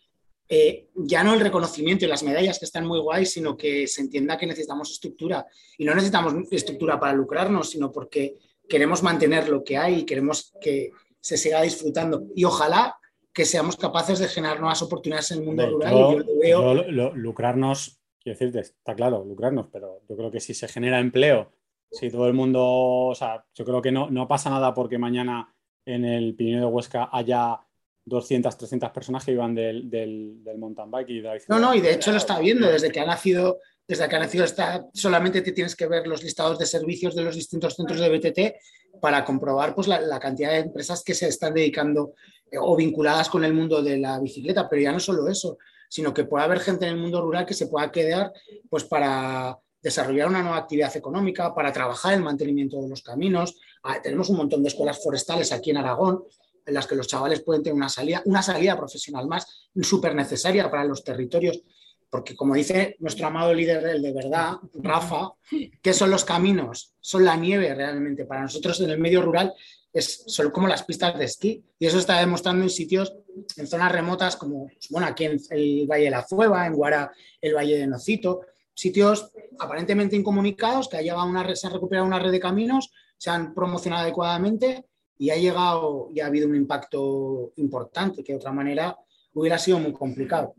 eh, 0.52 0.88
ya 0.96 1.22
no 1.22 1.32
el 1.32 1.40
reconocimiento 1.40 2.04
y 2.04 2.08
las 2.08 2.24
medallas 2.24 2.58
que 2.58 2.64
están 2.64 2.84
muy 2.84 2.98
guays, 2.98 3.32
sino 3.32 3.56
que 3.56 3.86
se 3.86 4.00
entienda 4.00 4.36
que 4.36 4.48
necesitamos 4.48 4.90
estructura. 4.90 5.46
Y 5.78 5.84
no 5.84 5.94
necesitamos 5.94 6.34
estructura 6.50 6.98
para 6.98 7.12
lucrarnos, 7.12 7.70
sino 7.70 7.92
porque 7.92 8.34
queremos 8.68 9.00
mantener 9.04 9.48
lo 9.48 9.62
que 9.62 9.76
hay 9.76 10.00
y 10.00 10.04
queremos 10.04 10.52
que 10.60 10.90
se 11.20 11.36
siga 11.36 11.62
disfrutando. 11.62 12.24
Y 12.34 12.44
ojalá 12.44 12.98
que 13.32 13.44
seamos 13.44 13.76
capaces 13.76 14.18
de 14.18 14.26
generar 14.26 14.58
nuevas 14.58 14.82
oportunidades 14.82 15.30
en 15.30 15.38
el 15.38 15.44
mundo 15.44 15.70
rural. 15.70 15.92
Yo, 15.92 16.18
lo 16.18 16.38
veo... 16.40 17.12
lucrarnos, 17.14 18.00
quiero 18.20 18.36
decirte, 18.36 18.58
está 18.58 18.96
claro, 18.96 19.24
lucrarnos, 19.24 19.68
pero 19.70 20.02
yo 20.08 20.16
creo 20.16 20.32
que 20.32 20.40
si 20.40 20.54
se 20.54 20.66
genera 20.66 20.98
empleo, 20.98 21.52
si 21.92 22.10
todo 22.10 22.26
el 22.26 22.34
mundo, 22.34 22.60
o 22.64 23.14
sea, 23.14 23.44
yo 23.54 23.64
creo 23.64 23.80
que 23.80 23.92
no, 23.92 24.10
no 24.10 24.26
pasa 24.26 24.50
nada 24.50 24.74
porque 24.74 24.98
mañana 24.98 25.54
en 25.94 26.04
el 26.04 26.34
Pirineo 26.34 26.60
de 26.60 26.66
Huesca 26.66 27.08
haya 27.12 27.60
200, 28.04 28.56
300 28.56 28.90
personas 28.90 29.24
que 29.24 29.32
iban 29.32 29.54
del, 29.54 29.90
del, 29.90 30.58
mountain 30.58 30.90
bike 30.90 31.10
y 31.10 31.22
No, 31.48 31.58
no, 31.58 31.74
y 31.74 31.80
de 31.80 31.94
hecho 31.94 32.10
lo 32.10 32.18
está 32.18 32.38
viendo 32.40 32.66
desde 32.66 32.90
que 32.90 33.00
ha 33.00 33.06
nacido, 33.06 33.58
desde 33.86 34.08
que 34.08 34.16
ha 34.16 34.18
nacido 34.18 34.44
está, 34.44 34.86
solamente 34.92 35.42
te 35.42 35.52
tienes 35.52 35.76
que 35.76 35.86
ver 35.86 36.06
los 36.06 36.22
listados 36.22 36.58
de 36.58 36.66
servicios 36.66 37.14
de 37.14 37.22
los 37.22 37.36
distintos 37.36 37.76
centros 37.76 38.00
de 38.00 38.08
BTT 38.08 39.00
para 39.00 39.24
comprobar 39.24 39.74
pues, 39.74 39.86
la, 39.86 40.18
cantidad 40.18 40.50
de 40.50 40.58
empresas 40.58 41.04
que 41.04 41.14
se 41.14 41.28
están 41.28 41.54
dedicando 41.54 42.14
eh, 42.50 42.58
o 42.58 42.76
vinculadas 42.76 43.28
con 43.28 43.44
el 43.44 43.54
mundo 43.54 43.82
de 43.82 43.98
la 43.98 44.18
bicicleta, 44.18 44.68
pero 44.68 44.82
ya 44.82 44.92
no 44.92 45.00
solo 45.00 45.28
eso, 45.28 45.58
sino 45.88 46.12
que 46.14 46.24
puede 46.24 46.44
haber 46.44 46.60
gente 46.60 46.86
en 46.86 46.94
el 46.94 47.00
mundo 47.00 47.20
rural 47.20 47.46
que 47.46 47.54
se 47.54 47.66
pueda 47.66 47.90
quedar 47.90 48.32
pues 48.68 48.84
para 48.84 49.58
desarrollar 49.82 50.28
una 50.28 50.42
nueva 50.42 50.58
actividad 50.58 50.94
económica, 50.96 51.54
para 51.54 51.72
trabajar 51.72 52.14
el 52.14 52.22
mantenimiento 52.22 52.80
de 52.80 52.88
los 52.88 53.02
caminos. 53.02 53.58
Ah, 53.82 54.00
tenemos 54.02 54.28
un 54.28 54.36
montón 54.36 54.62
de 54.62 54.68
escuelas 54.68 55.02
forestales 55.02 55.52
aquí 55.52 55.70
en 55.70 55.78
Aragón 55.78 56.24
en 56.66 56.74
las 56.74 56.86
que 56.86 56.94
los 56.94 57.06
chavales 57.06 57.40
pueden 57.40 57.62
tener 57.62 57.74
una 57.74 57.88
salida, 57.88 58.22
una 58.26 58.42
salida 58.42 58.76
profesional 58.76 59.26
más 59.26 59.70
súper 59.82 60.14
necesaria 60.14 60.70
para 60.70 60.84
los 60.84 61.02
territorios, 61.02 61.62
porque 62.10 62.36
como 62.36 62.54
dice 62.54 62.96
nuestro 62.98 63.26
amado 63.26 63.54
líder 63.54 63.84
el 63.86 64.02
de 64.02 64.12
verdad, 64.12 64.56
Rafa, 64.74 65.32
¿qué 65.80 65.92
son 65.94 66.10
los 66.10 66.24
caminos? 66.24 66.94
Son 67.00 67.24
la 67.24 67.36
nieve 67.36 67.74
realmente. 67.74 68.24
Para 68.24 68.42
nosotros 68.42 68.80
en 68.80 68.90
el 68.90 68.98
medio 68.98 69.22
rural 69.22 69.54
es, 69.92 70.24
son 70.26 70.50
como 70.50 70.68
las 70.68 70.82
pistas 70.82 71.18
de 71.18 71.24
esquí 71.24 71.64
y 71.78 71.86
eso 71.86 71.98
está 71.98 72.18
demostrando 72.18 72.62
en 72.62 72.70
sitios, 72.70 73.14
en 73.56 73.66
zonas 73.66 73.92
remotas 73.92 74.36
como, 74.36 74.68
bueno, 74.90 75.06
aquí 75.06 75.24
en 75.24 75.40
el 75.50 75.86
Valle 75.86 76.04
de 76.04 76.10
la 76.10 76.26
Zueva, 76.26 76.66
en 76.66 76.74
Guara, 76.74 77.12
el 77.40 77.54
Valle 77.54 77.78
de 77.78 77.86
Nocito, 77.86 78.42
sitios 78.74 79.30
aparentemente 79.58 80.16
incomunicados, 80.16 80.88
que 80.88 80.96
ha 80.96 81.02
llegado 81.02 81.26
una, 81.26 81.54
se 81.54 81.66
ha 81.66 81.70
recuperado 81.70 82.06
una 82.06 82.18
red 82.18 82.30
de 82.30 82.40
caminos, 82.40 82.92
se 83.20 83.28
han 83.28 83.52
promocionado 83.52 84.02
adecuadamente 84.02 84.86
y 85.18 85.28
ha 85.28 85.36
llegado 85.36 86.08
y 86.10 86.20
ha 86.20 86.26
habido 86.26 86.48
un 86.48 86.56
impacto 86.56 87.52
importante 87.56 88.24
que 88.24 88.32
de 88.32 88.38
otra 88.38 88.50
manera 88.50 88.96
hubiera 89.34 89.58
sido 89.58 89.78
muy 89.78 89.92
complicado. 89.92 90.54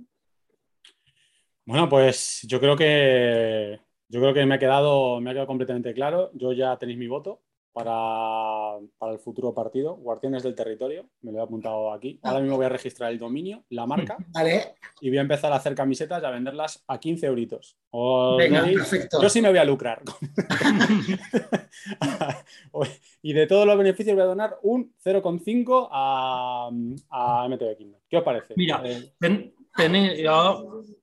Bueno, 1.66 1.90
pues 1.90 2.42
yo 2.44 2.60
creo 2.60 2.76
que 2.78 3.80
yo 4.10 4.20
creo 4.20 4.34
que 4.34 4.46
me 4.46 4.56
ha 4.56 4.60
quedado, 4.60 5.20
me 5.20 5.32
ha 5.32 5.34
quedado 5.34 5.48
completamente 5.48 5.92
claro. 5.96 6.30
Yo 6.36 6.54
ya 6.54 6.78
tenéis 6.78 7.00
mi 7.00 7.08
voto 7.08 7.42
para, 7.74 8.78
el 9.12 9.20
futuro 9.20 9.54
partido, 9.54 9.96
Guardianes 9.96 10.44
del 10.44 10.56
Territorio, 10.56 11.08
me 11.22 11.32
lo 11.32 11.40
he 11.40 11.42
apuntado 11.42 11.94
aquí. 11.94 12.20
Ahora 12.24 12.42
mismo 12.42 12.58
voy 12.58 12.66
a 12.66 12.70
registrar 12.70 13.12
el 13.12 13.20
dominio, 13.20 13.64
la 13.70 13.86
marca, 13.86 14.18
y 15.02 15.10
voy 15.10 15.18
a 15.18 15.22
empezar 15.22 15.54
a 15.54 15.56
hacer 15.56 15.76
camisetas 15.76 16.22
y 16.22 16.26
a 16.26 16.32
venderlas 16.32 16.84
a 16.88 17.00
15 17.00 17.28
euritos. 17.28 17.78
Yo 19.22 19.30
sí 19.30 19.42
me 19.42 19.50
voy 19.50 19.58
a 19.58 19.66
lucrar. 19.66 20.02
y 23.22 23.34
de 23.34 23.48
todos 23.48 23.66
los 23.66 23.78
beneficios 23.78 24.16
voy 24.16 24.24
a 24.24 24.28
donar 24.28 24.58
un 24.64 24.94
0,5 25.04 25.88
a, 25.92 26.70
a 27.10 27.48
MTV 27.48 27.78
Kingdom. 27.78 28.02
¿Qué 28.10 28.18
os 28.18 28.24
parece? 28.24 28.54
Mira, 28.58 28.82
eh, 28.86 29.14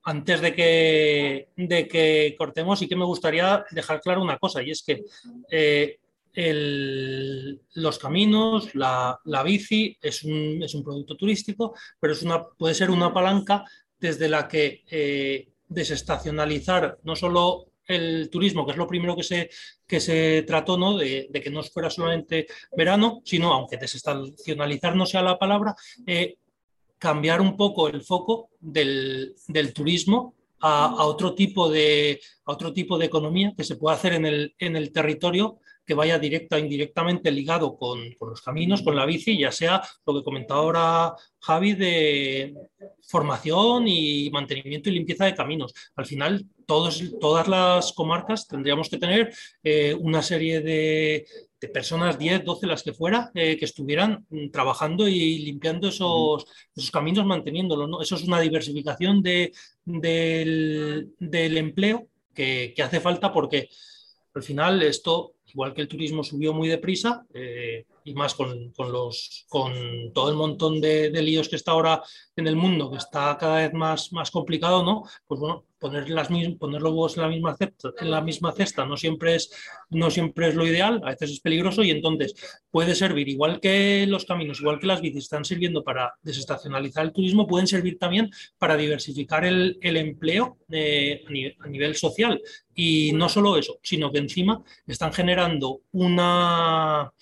antes 0.04 0.40
de 0.40 0.54
que, 0.54 1.48
de 1.56 1.88
que 1.88 2.34
cortemos, 2.38 2.80
y 2.82 2.88
que 2.88 2.96
me 2.96 3.04
gustaría 3.04 3.64
dejar 3.70 4.00
claro 4.00 4.22
una 4.22 4.38
cosa, 4.38 4.62
y 4.62 4.70
es 4.70 4.82
que 4.82 5.04
eh, 5.50 5.98
los 6.34 7.98
caminos, 7.98 8.74
la, 8.74 9.18
bici 9.44 9.96
es 10.00 10.24
un, 10.24 10.62
es 10.62 10.74
un, 10.74 10.84
producto 10.84 11.16
turístico, 11.16 11.74
pero 11.98 12.12
es 12.12 12.22
una, 12.22 12.44
puede 12.44 12.74
ser 12.74 12.90
una 12.90 13.12
palanca 13.12 13.64
desde 13.98 14.28
la 14.28 14.46
que 14.46 14.84
eh, 14.90 15.48
desestacionalizar 15.68 16.98
no 17.02 17.16
solo 17.16 17.72
el 17.86 18.28
turismo, 18.30 18.64
que 18.66 18.72
es 18.72 18.78
lo 18.78 18.86
primero 18.86 19.16
que 19.16 19.22
se, 19.22 19.50
que 19.86 19.98
se 19.98 20.44
trató, 20.46 20.76
¿no? 20.76 20.96
De, 20.96 21.28
que 21.32 21.50
no 21.50 21.62
fuera 21.62 21.88
solamente 21.88 22.46
verano, 22.76 23.22
sino, 23.24 23.52
aunque 23.52 23.78
desestacionalizar 23.78 24.94
no 24.94 25.06
sea 25.06 25.22
la 25.22 25.38
palabra, 25.38 25.74
eh, 26.06 26.36
cambiar 26.98 27.40
un 27.40 27.56
poco 27.56 27.88
el 27.88 28.02
foco 28.02 28.50
del, 28.60 29.34
del 29.46 29.72
turismo 29.72 30.34
a, 30.60 31.06
otro, 31.06 31.34
tipo 31.34 31.70
de, 31.70 32.20
otro 32.44 32.72
tipo 32.72 32.98
de 32.98 33.06
economía 33.06 33.54
que 33.56 33.64
se 33.64 33.76
puede 33.76 33.96
hacer 33.96 34.14
en 34.14 34.26
el, 34.26 34.54
en 34.58 34.76
el 34.76 34.92
territorio 34.92 35.60
que 35.88 35.94
vaya 35.94 36.18
directa 36.18 36.56
o 36.56 36.58
indirectamente 36.58 37.32
ligado 37.32 37.74
con, 37.78 38.14
los 38.20 38.42
caminos, 38.42 38.82
con 38.82 38.94
la 38.94 39.06
bici, 39.06 39.38
ya 39.38 39.50
sea 39.50 39.82
lo 40.06 40.12
que 40.14 40.22
comentaba 40.22 40.60
ahora 40.60 41.14
Javi 41.40 41.72
de 41.72 42.54
formación 43.00 43.88
y 43.88 44.28
mantenimiento 44.30 44.90
y 44.90 44.92
limpieza 44.92 45.24
de 45.24 45.34
caminos. 45.34 45.72
Al 45.96 46.04
final, 46.04 46.44
todos, 46.66 47.02
todas 47.18 47.48
las 47.48 47.94
comarcas 47.94 48.46
tendríamos 48.46 48.90
que 48.90 48.98
tener 48.98 49.32
eh, 49.64 49.94
una 49.98 50.20
serie 50.22 50.60
de, 50.60 51.26
personas, 51.72 52.18
10, 52.18 52.44
12, 52.44 52.66
las 52.66 52.82
que 52.82 52.92
fuera, 52.92 53.30
eh, 53.34 53.56
que 53.56 53.64
estuvieran 53.64 54.26
mm, 54.28 54.50
trabajando 54.50 55.08
y 55.08 55.38
limpiando 55.38 55.88
esos, 55.88 56.44
esos 56.76 56.90
caminos, 56.90 57.24
manteniéndolos. 57.24 58.02
Eso 58.02 58.16
es 58.16 58.24
una 58.24 58.40
diversificación 58.40 59.22
de, 59.22 59.52
del, 59.86 61.56
empleo 61.56 62.08
que, 62.34 62.74
que 62.76 62.82
hace 62.82 63.00
falta 63.00 63.32
porque 63.32 63.70
al 64.34 64.42
final 64.42 64.82
esto 64.82 65.32
igual 65.50 65.74
que 65.74 65.82
el 65.82 65.88
turismo 65.88 66.22
subió 66.22 66.52
muy 66.52 66.68
deprisa, 66.68 67.26
eh, 67.34 67.84
y 68.08 68.14
más 68.14 68.34
con, 68.34 68.72
los, 68.78 69.44
con 69.48 70.12
todo 70.12 70.30
el 70.30 70.36
montón 70.36 70.80
de, 70.80 71.10
de, 71.10 71.22
líos 71.22 71.48
que 71.48 71.56
está 71.56 71.72
ahora 71.72 72.02
en 72.36 72.46
el 72.46 72.56
mundo, 72.56 72.90
que 72.90 72.98
está 72.98 73.36
cada 73.38 73.58
vez 73.58 73.72
más, 73.74 74.12
más 74.12 74.30
complicado, 74.30 74.82
¿no? 74.82 75.04
Pues 75.26 75.40
bueno, 75.40 75.64
poner, 75.78 76.08
las, 76.10 76.30
los 76.30 76.82
huevos 76.82 77.16
en 77.16 77.22
la, 77.22 77.28
misma 77.28 77.56
cesta, 77.56 77.90
en 78.00 78.10
la 78.10 78.20
misma 78.20 78.52
cesta 78.52 78.84
no 78.84 78.96
siempre, 78.96 79.36
es, 79.36 79.50
no 79.90 80.10
siempre 80.10 80.48
es 80.48 80.54
lo 80.54 80.66
ideal, 80.66 81.00
a 81.04 81.10
veces 81.10 81.30
es 81.32 81.40
peligroso 81.40 81.82
y 81.82 81.90
entonces 81.90 82.34
puede 82.70 82.94
servir, 82.94 83.28
igual 83.28 83.60
que 83.60 84.06
los 84.08 84.24
caminos, 84.24 84.60
igual 84.60 84.78
que 84.78 84.86
las 84.86 85.00
bicis 85.00 85.24
están 85.24 85.44
sirviendo 85.44 85.84
para 85.84 86.14
desestacionalizar 86.22 87.04
el 87.04 87.12
turismo, 87.12 87.46
pueden 87.46 87.66
servir 87.66 87.98
también 87.98 88.30
para 88.58 88.76
diversificar 88.76 89.44
el, 89.44 89.78
el 89.80 89.96
empleo 89.96 90.58
eh, 90.70 91.24
a 91.60 91.68
nivel 91.68 91.94
social. 91.94 92.40
Y 92.74 93.12
no 93.12 93.28
solo 93.28 93.56
eso, 93.56 93.78
sino 93.82 94.12
que 94.12 94.18
encima 94.18 94.62
están 94.86 95.12
generando 95.12 95.80
una 95.92 97.12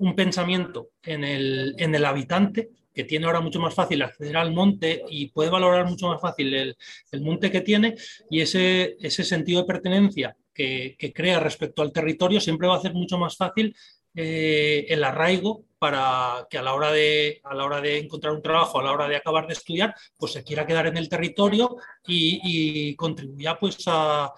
un 0.00 0.14
pensamiento 0.14 0.90
en 1.02 1.24
el, 1.24 1.74
en 1.78 1.94
el 1.94 2.04
habitante 2.04 2.70
que 2.92 3.04
tiene 3.04 3.26
ahora 3.26 3.40
mucho 3.40 3.60
más 3.60 3.74
fácil 3.74 4.02
acceder 4.02 4.36
al 4.36 4.52
monte 4.52 5.02
y 5.08 5.28
puede 5.28 5.50
valorar 5.50 5.86
mucho 5.86 6.08
más 6.08 6.20
fácil 6.20 6.52
el, 6.54 6.76
el 7.12 7.20
monte 7.20 7.50
que 7.50 7.60
tiene 7.60 7.94
y 8.28 8.40
ese, 8.40 8.96
ese 8.98 9.24
sentido 9.24 9.60
de 9.60 9.66
pertenencia 9.66 10.36
que, 10.52 10.96
que, 10.98 11.12
crea 11.12 11.38
respecto 11.38 11.82
al 11.82 11.92
territorio 11.92 12.40
siempre 12.40 12.66
va 12.66 12.74
a 12.74 12.78
hacer 12.78 12.94
mucho 12.94 13.18
más 13.18 13.36
fácil 13.36 13.76
eh, 14.14 14.86
el 14.88 15.04
arraigo 15.04 15.64
para 15.78 16.46
que 16.50 16.58
a 16.58 16.62
la, 16.62 16.74
hora 16.74 16.90
de, 16.90 17.40
a 17.44 17.54
la 17.54 17.64
hora 17.64 17.80
de 17.80 17.98
encontrar 17.98 18.34
un 18.34 18.42
trabajo, 18.42 18.80
a 18.80 18.82
la 18.82 18.92
hora 18.92 19.08
de 19.08 19.16
acabar 19.16 19.46
de 19.46 19.52
estudiar, 19.52 19.94
pues 20.18 20.32
se 20.32 20.42
quiera 20.42 20.66
quedar 20.66 20.86
en 20.86 20.96
el 20.96 21.08
territorio 21.08 21.76
y, 22.06 22.40
y 22.42 22.96
contribuya 22.96 23.58
pues 23.58 23.78
a, 23.86 24.32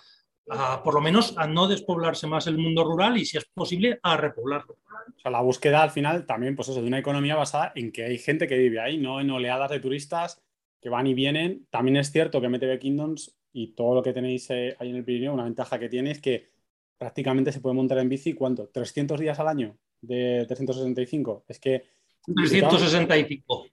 por 0.83 0.95
lo 0.95 1.01
menos 1.01 1.35
a 1.39 1.47
no 1.47 1.69
despoblarse 1.69 2.27
más 2.27 2.47
el 2.47 2.59
mundo 2.59 2.85
rural 2.85 3.17
y 3.17 3.25
si 3.25 3.39
es 3.39 3.45
posible 3.45 3.99
a 4.03 4.17
repoblarlo. 4.17 4.79
O 5.17 5.21
sea, 5.21 5.31
la 5.31 5.41
búsqueda 5.41 5.83
al 5.83 5.91
final 5.91 6.27
también, 6.27 6.57
pues 6.57 6.69
eso, 6.69 6.81
de 6.81 6.87
una 6.87 6.99
economía 6.99 7.37
basada 7.37 7.73
en 7.75 7.93
que 7.93 8.05
hay 8.05 8.19
gente 8.19 8.47
que 8.47 8.59
vive 8.59 8.81
ahí, 8.81 8.99
no 8.99 9.21
en 9.21 9.31
oleadas 9.31 9.71
de 9.71 9.81
turistas 9.81 10.43
que 10.81 10.89
van 10.89 11.07
y 11.07 11.15
vienen. 11.15 11.67
También 11.71 11.97
es 11.97 12.11
cierto 12.11 12.41
que 12.41 12.49
MTV 12.49 12.79
Kingdoms 12.79 13.37
y 13.53 13.75
todo 13.75 13.95
lo 13.95 14.03
que 14.03 14.13
tenéis 14.13 14.51
eh, 14.51 14.77
ahí 14.79 14.91
en 14.91 14.97
el 14.97 15.05
Pirineo, 15.05 15.33
una 15.33 15.45
ventaja 15.45 15.79
que 15.79 15.89
tiene 15.89 16.11
es 16.11 16.21
que 16.21 16.47
prácticamente 16.99 17.53
se 17.53 17.61
puede 17.61 17.75
montar 17.75 17.99
en 17.99 18.09
bici, 18.09 18.33
¿cuánto? 18.33 18.71
¿300 18.71 19.19
días 19.19 19.39
al 19.39 19.49
año 19.49 19.77
de 20.01 20.45
365? 20.47 21.45
Es 21.49 21.59
que... 21.59 21.83
365. 22.25 23.67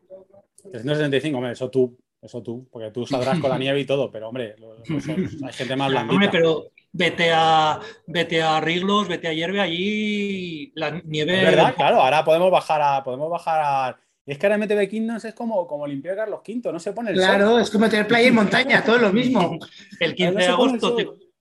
365, 0.71 1.37
hombre, 1.37 1.53
eso 1.53 1.69
tú 1.69 1.97
eso 2.21 2.43
tú, 2.43 2.67
porque 2.71 2.91
tú 2.91 3.05
saldrás 3.05 3.39
con 3.39 3.49
la 3.49 3.57
nieve 3.59 3.79
y 3.79 3.85
todo, 3.85 4.11
pero 4.11 4.29
hombre, 4.29 4.55
hay 5.45 5.53
gente 5.53 5.75
más 5.75 5.89
blandita. 5.89 6.13
Hombre, 6.13 6.29
pero 6.31 6.71
vete 6.91 7.31
a, 7.33 7.79
vete 8.07 8.41
a 8.41 8.59
Riglos, 8.59 9.07
vete 9.07 9.27
a 9.27 9.33
Hierve, 9.33 9.61
allí 9.61 10.71
la 10.75 11.01
nieve. 11.03 11.37
Es 11.37 11.45
verdad, 11.45 11.75
claro, 11.75 12.01
ahora 12.01 12.25
podemos 12.25 12.51
bajar 12.51 12.81
a. 12.81 13.03
Podemos 13.03 13.29
bajar 13.29 13.61
a. 13.63 13.99
Y 14.25 14.31
es 14.33 14.37
que 14.37 14.45
ahora 14.45 14.57
MTV 14.57 14.87
Kingdoms 14.89 15.25
es 15.25 15.33
como, 15.33 15.65
como 15.65 15.87
limpiar 15.87 16.15
Carlos 16.15 16.41
V, 16.47 16.71
no 16.71 16.79
se 16.79 16.93
pone 16.93 17.11
el 17.11 17.15
Claro, 17.17 17.57
es 17.57 17.71
como 17.71 17.89
tener 17.89 18.07
playa 18.07 18.27
y 18.27 18.31
montaña, 18.31 18.83
todo 18.83 18.97
lo 18.99 19.11
mismo. 19.11 19.57
El 19.99 20.13
15 20.13 20.35
de 20.35 20.45
agosto 20.45 20.95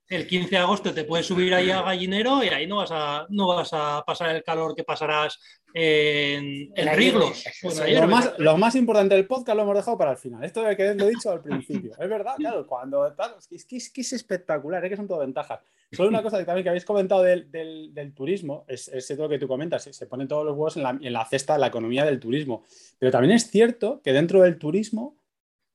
el 0.09 0.25
15 0.25 0.49
de 0.49 0.57
agosto 0.57 0.93
te 0.93 1.03
puedes 1.03 1.27
subir 1.27 1.53
ahí 1.53 1.69
a 1.69 1.83
Gallinero 1.83 2.43
y 2.43 2.47
ahí 2.47 2.65
no 2.65 2.77
vas 2.77 2.89
a, 2.91 3.27
no 3.29 3.47
vas 3.47 3.69
a 3.73 4.03
pasar 4.05 4.35
el 4.35 4.43
calor 4.43 4.75
que 4.75 4.83
pasarás 4.83 5.39
en, 5.71 6.71
en 6.75 6.95
Riglos. 6.97 7.43
lo, 7.61 8.07
más, 8.07 8.33
lo, 8.39 8.57
más, 8.57 8.73
importante 8.73 9.13
del 9.13 9.27
podcast 9.27 9.55
lo 9.55 9.61
hemos 9.63 9.75
dejado 9.75 9.99
para 9.99 10.11
el 10.11 10.17
final. 10.17 10.43
Esto 10.43 10.63
de 10.63 10.75
que 10.75 10.95
lo 10.95 11.05
he 11.05 11.09
dicho 11.09 11.29
al 11.29 11.41
principio. 11.41 11.91
Es 11.99 12.09
verdad, 12.09 12.35
claro, 12.37 12.65
cuando 12.65 13.05
es, 13.07 13.65
que, 13.65 13.77
es, 13.77 13.91
es 13.95 14.13
espectacular, 14.13 14.83
es 14.83 14.89
que 14.89 14.97
son 14.97 15.07
todo 15.07 15.19
ventajas. 15.19 15.59
Solo 15.91 16.09
una 16.09 16.23
cosa 16.23 16.39
que 16.39 16.45
también 16.45 16.63
que 16.63 16.69
habéis 16.69 16.85
comentado 16.85 17.21
del, 17.21 17.51
del, 17.51 17.93
del 17.93 18.13
turismo, 18.13 18.65
es, 18.67 18.87
es 18.87 19.09
lo 19.17 19.29
que 19.29 19.37
tú 19.37 19.47
comentas, 19.47 19.83
se 19.83 20.07
ponen 20.07 20.27
todos 20.27 20.43
los 20.43 20.53
huevos 20.53 20.77
en 20.77 20.83
la, 20.83 20.97
en 20.99 21.13
la, 21.13 21.25
cesta 21.25 21.53
de 21.53 21.59
la 21.59 21.67
economía 21.67 22.03
del 22.03 22.19
turismo. 22.19 22.63
Pero 22.97 23.11
también 23.11 23.35
es 23.35 23.49
cierto 23.51 24.01
que 24.03 24.11
dentro 24.11 24.41
del 24.41 24.57
turismo, 24.57 25.17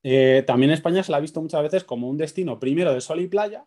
eh, 0.03 0.43
también 0.45 0.73
España 0.73 1.05
se 1.05 1.13
la 1.13 1.19
ha 1.19 1.21
visto 1.21 1.41
muchas 1.41 1.63
veces 1.63 1.85
como 1.85 2.09
un 2.09 2.17
destino 2.17 2.59
primero 2.59 2.93
de 2.93 3.01
sol 3.01 3.21
y 3.21 3.29
playa, 3.29 3.65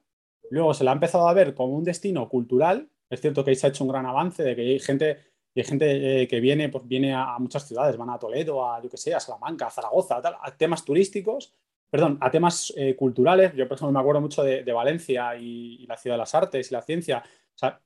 Luego 0.49 0.73
se 0.73 0.83
la 0.83 0.91
ha 0.91 0.93
empezado 0.93 1.27
a 1.27 1.33
ver 1.33 1.53
como 1.53 1.75
un 1.75 1.83
destino 1.83 2.27
cultural. 2.29 2.89
Es 3.09 3.21
cierto 3.21 3.43
que 3.43 3.51
ahí 3.51 3.55
se 3.55 3.67
ha 3.67 3.69
hecho 3.69 3.83
un 3.83 3.89
gran 3.89 4.05
avance 4.05 4.43
de 4.43 4.55
que 4.55 4.61
hay 4.61 4.79
gente, 4.79 5.17
hay 5.55 5.63
gente 5.63 6.21
eh, 6.21 6.27
que 6.27 6.39
viene, 6.39 6.69
pues 6.69 6.87
viene 6.87 7.13
a, 7.13 7.37
muchas 7.39 7.67
ciudades, 7.67 7.97
van 7.97 8.09
a 8.09 8.19
Toledo, 8.19 8.69
a 8.69 8.81
yo 8.81 8.89
que 8.89 8.97
sé, 8.97 9.13
a 9.13 9.19
Salamanca, 9.19 9.67
a 9.67 9.71
Zaragoza, 9.71 10.21
a, 10.23 10.57
temas 10.57 10.83
turísticos, 10.83 11.53
perdón, 11.89 12.17
a 12.21 12.29
temas 12.31 12.73
eh, 12.75 12.95
culturales. 12.95 13.53
Yo, 13.55 13.67
por 13.67 13.77
ejemplo, 13.77 13.93
me 13.93 13.99
acuerdo 13.99 14.21
mucho 14.21 14.43
de, 14.43 14.71
Valencia 14.71 15.35
y, 15.37 15.85
la 15.87 15.97
ciudad 15.97 16.15
de 16.15 16.19
las 16.19 16.35
artes 16.35 16.71
y 16.71 16.73
la 16.73 16.81
ciencia. 16.81 17.23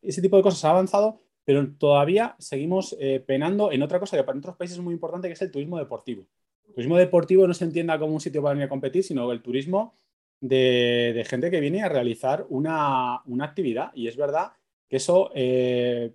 Ese 0.02 0.22
tipo 0.22 0.38
de 0.38 0.44
cosas 0.44 0.66
ha 0.66 0.72
avanzado, 0.72 1.20
pero 1.44 1.68
todavía 1.78 2.36
seguimos 2.40 2.96
eh, 3.00 3.24
penando 3.26 3.72
en 3.72 3.82
otra 3.84 4.00
cosa 4.00 4.18
que 4.18 4.24
para 4.24 4.38
otros 4.38 4.56
países 4.56 4.78
es 4.78 4.84
muy 4.84 4.94
importante, 4.94 5.28
que 5.28 5.34
es 5.34 5.42
el 5.42 5.52
turismo 5.52 5.78
deportivo. 5.78 6.26
El 6.68 6.74
turismo 6.74 6.98
deportivo 6.98 7.48
no 7.48 7.54
se 7.54 7.66
entienda 7.66 8.00
como 8.00 8.14
un 8.14 8.22
sitio 8.22 8.42
para 8.42 8.54
venir 8.54 8.66
a 8.66 8.70
competir, 8.70 9.04
sino 9.04 9.32
el 9.32 9.42
turismo 9.42 9.94
de, 10.42 11.26
gente 11.28 11.50
que 11.50 11.62
viene 11.62 11.84
a 11.84 11.90
realizar 11.90 12.46
una, 12.50 13.22
actividad. 13.42 13.92
Y 13.94 14.08
es 14.08 14.18
verdad 14.18 14.52
que 14.90 14.98
eso, 14.98 15.32
eh, 15.34 16.14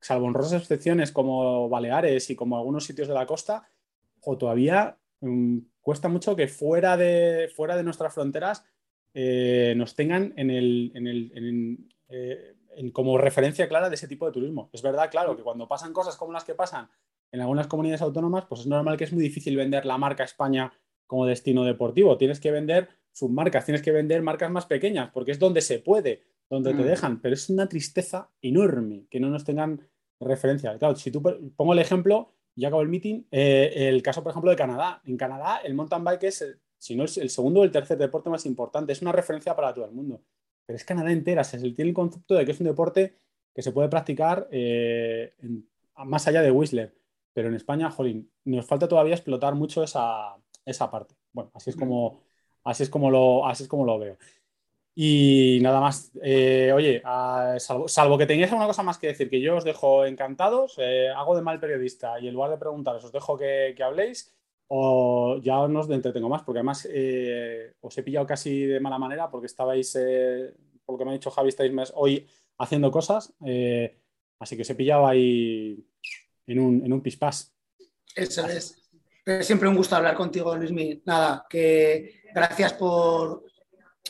salvo 0.00 0.26
honrosas 0.26 0.60
excepciones 0.60 1.12
como 1.12 1.68
Baleares 1.68 2.28
y 2.28 2.36
como 2.36 2.58
algunos 2.58 2.84
sitios 2.84 3.08
de 3.08 3.14
la 3.14 3.26
costa, 3.26 3.68
o 4.22 4.36
todavía 4.36 4.98
mm, 5.20 5.58
cuesta 5.80 6.08
mucho 6.08 6.36
que 6.36 6.48
fuera 6.48 6.96
de, 6.96 7.50
fuera 7.54 7.76
de 7.76 7.84
nuestras 7.84 8.12
fronteras 8.12 8.64
eh, 9.14 9.74
nos 9.76 9.94
tengan 9.94 10.34
en 10.36 10.50
el, 10.50 10.92
en 10.94 11.06
el 11.06 11.88
eh, 12.08 12.54
como 12.92 13.18
referencia 13.18 13.68
clara 13.68 13.88
de 13.88 13.94
ese 13.94 14.08
tipo 14.08 14.26
de 14.26 14.32
turismo. 14.32 14.70
Es 14.72 14.82
verdad, 14.82 15.10
claro, 15.10 15.36
que 15.36 15.42
cuando 15.42 15.68
pasan 15.68 15.92
cosas 15.92 16.16
como 16.16 16.32
las 16.32 16.44
que 16.44 16.54
pasan 16.54 16.88
en 17.32 17.40
algunas 17.40 17.66
comunidades 17.66 18.02
autónomas, 18.02 18.44
pues 18.48 18.62
es 18.62 18.66
normal 18.66 18.96
que 18.96 19.04
es 19.04 19.12
muy 19.12 19.22
difícil 19.22 19.56
vender 19.56 19.86
la 19.86 19.98
marca 19.98 20.24
España 20.24 20.72
como 21.06 21.26
destino 21.26 21.64
deportivo. 21.64 22.16
Tienes 22.16 22.40
que 22.40 22.50
vender 22.50 22.88
submarcas, 23.12 23.64
tienes 23.64 23.82
que 23.82 23.92
vender 23.92 24.22
marcas 24.22 24.50
más 24.50 24.66
pequeñas, 24.66 25.10
porque 25.12 25.32
es 25.32 25.38
donde 25.38 25.60
se 25.60 25.78
puede, 25.78 26.22
donde 26.48 26.74
te 26.74 26.82
mm. 26.82 26.86
dejan, 26.86 27.20
pero 27.20 27.34
es 27.34 27.48
una 27.48 27.68
tristeza 27.68 28.30
enorme 28.42 29.06
que 29.10 29.20
no 29.20 29.30
nos 29.30 29.44
tengan 29.44 29.88
referencia. 30.20 30.76
Claro, 30.78 30.96
si 30.96 31.10
tú 31.10 31.22
pongo 31.56 31.72
el 31.72 31.78
ejemplo, 31.78 32.34
ya 32.56 32.68
acabo 32.68 32.82
el 32.82 32.88
meeting, 32.88 33.24
eh, 33.30 33.72
el 33.74 34.02
caso, 34.02 34.22
por 34.22 34.30
ejemplo, 34.30 34.50
de 34.50 34.56
Canadá. 34.56 35.00
En 35.04 35.16
Canadá, 35.16 35.60
el 35.64 35.74
mountain 35.74 36.04
bike 36.04 36.24
es, 36.24 36.58
si 36.78 36.96
no 36.96 37.04
es 37.04 37.16
el 37.18 37.30
segundo 37.30 37.60
o 37.60 37.64
el 37.64 37.70
tercer 37.70 37.96
deporte 37.98 38.30
más 38.30 38.44
importante, 38.46 38.92
es 38.92 39.02
una 39.02 39.12
referencia 39.12 39.54
para 39.54 39.72
todo 39.72 39.86
el 39.86 39.92
mundo. 39.92 40.22
Pero 40.66 40.76
es 40.76 40.84
Canadá 40.84 41.10
entera, 41.10 41.44
se 41.44 41.58
tiene 41.58 41.90
el 41.90 41.94
concepto 41.94 42.34
de 42.34 42.44
que 42.44 42.52
es 42.52 42.60
un 42.60 42.66
deporte 42.66 43.16
que 43.54 43.62
se 43.62 43.72
puede 43.72 43.88
practicar 43.88 44.48
eh, 44.50 45.34
más 45.96 46.26
allá 46.28 46.42
de 46.42 46.50
Whistler. 46.50 46.94
Pero 47.32 47.48
en 47.48 47.54
España, 47.54 47.90
jolín, 47.90 48.30
nos 48.44 48.66
falta 48.66 48.88
todavía 48.88 49.14
explotar 49.14 49.54
mucho 49.54 49.82
esa, 49.82 50.36
esa 50.64 50.90
parte. 50.90 51.14
Bueno, 51.32 51.50
así 51.54 51.70
es 51.70 51.76
como 51.76 52.20
Así 52.64 52.82
es 52.82 52.90
como 52.90 53.10
lo, 53.10 53.46
así 53.46 53.64
es 53.64 53.68
como 53.68 53.84
lo 53.84 53.98
veo. 53.98 54.16
Y 54.94 55.60
nada 55.62 55.80
más. 55.80 56.12
Eh, 56.22 56.72
oye, 56.74 57.02
salvo, 57.58 58.18
que 58.18 58.26
tengáis 58.26 58.50
alguna 58.50 58.66
cosa 58.66 58.82
más 58.82 58.98
que 58.98 59.08
decir, 59.08 59.30
que 59.30 59.40
yo 59.40 59.56
os 59.56 59.64
dejo 59.64 60.04
encantados, 60.04 60.74
eh, 60.78 61.08
hago 61.08 61.36
de 61.36 61.42
mal 61.42 61.60
periodista 61.60 62.20
y 62.20 62.28
en 62.28 62.34
lugar 62.34 62.50
de 62.50 62.58
preguntaros 62.58 63.04
os 63.04 63.12
dejo 63.12 63.36
que, 63.38 63.74
habléis 63.82 64.34
o 64.68 65.38
ya 65.42 65.66
no 65.68 65.80
os 65.80 65.90
entretengo 65.90 66.28
más, 66.28 66.42
porque 66.42 66.58
además 66.58 66.86
eh, 66.90 67.74
os 67.80 67.96
he 67.96 68.02
pillado 68.02 68.26
casi 68.26 68.66
de 68.66 68.78
mala 68.78 68.98
manera 68.98 69.30
porque 69.30 69.46
estabais, 69.46 69.98
por 70.84 70.94
lo 70.94 70.98
que 70.98 71.04
me 71.04 71.10
ha 71.10 71.14
dicho 71.14 71.30
Javi, 71.30 71.48
estáis 71.48 71.72
hoy 71.94 72.28
haciendo 72.58 72.90
cosas, 72.90 73.32
así 74.38 74.56
que 74.56 74.62
os 74.62 74.70
he 74.70 74.74
pillado 74.74 75.06
ahí 75.06 75.84
en 76.46 76.60
un, 76.60 76.84
en 76.84 76.92
un 76.92 77.00
pispás. 77.00 77.52
Eso 78.14 78.46
es. 78.46 78.79
Siempre 79.42 79.68
un 79.68 79.76
gusto 79.76 79.96
hablar 79.96 80.14
contigo, 80.14 80.56
Luismi. 80.56 81.02
Nada, 81.04 81.46
que 81.48 82.22
gracias 82.34 82.72
por, 82.72 83.44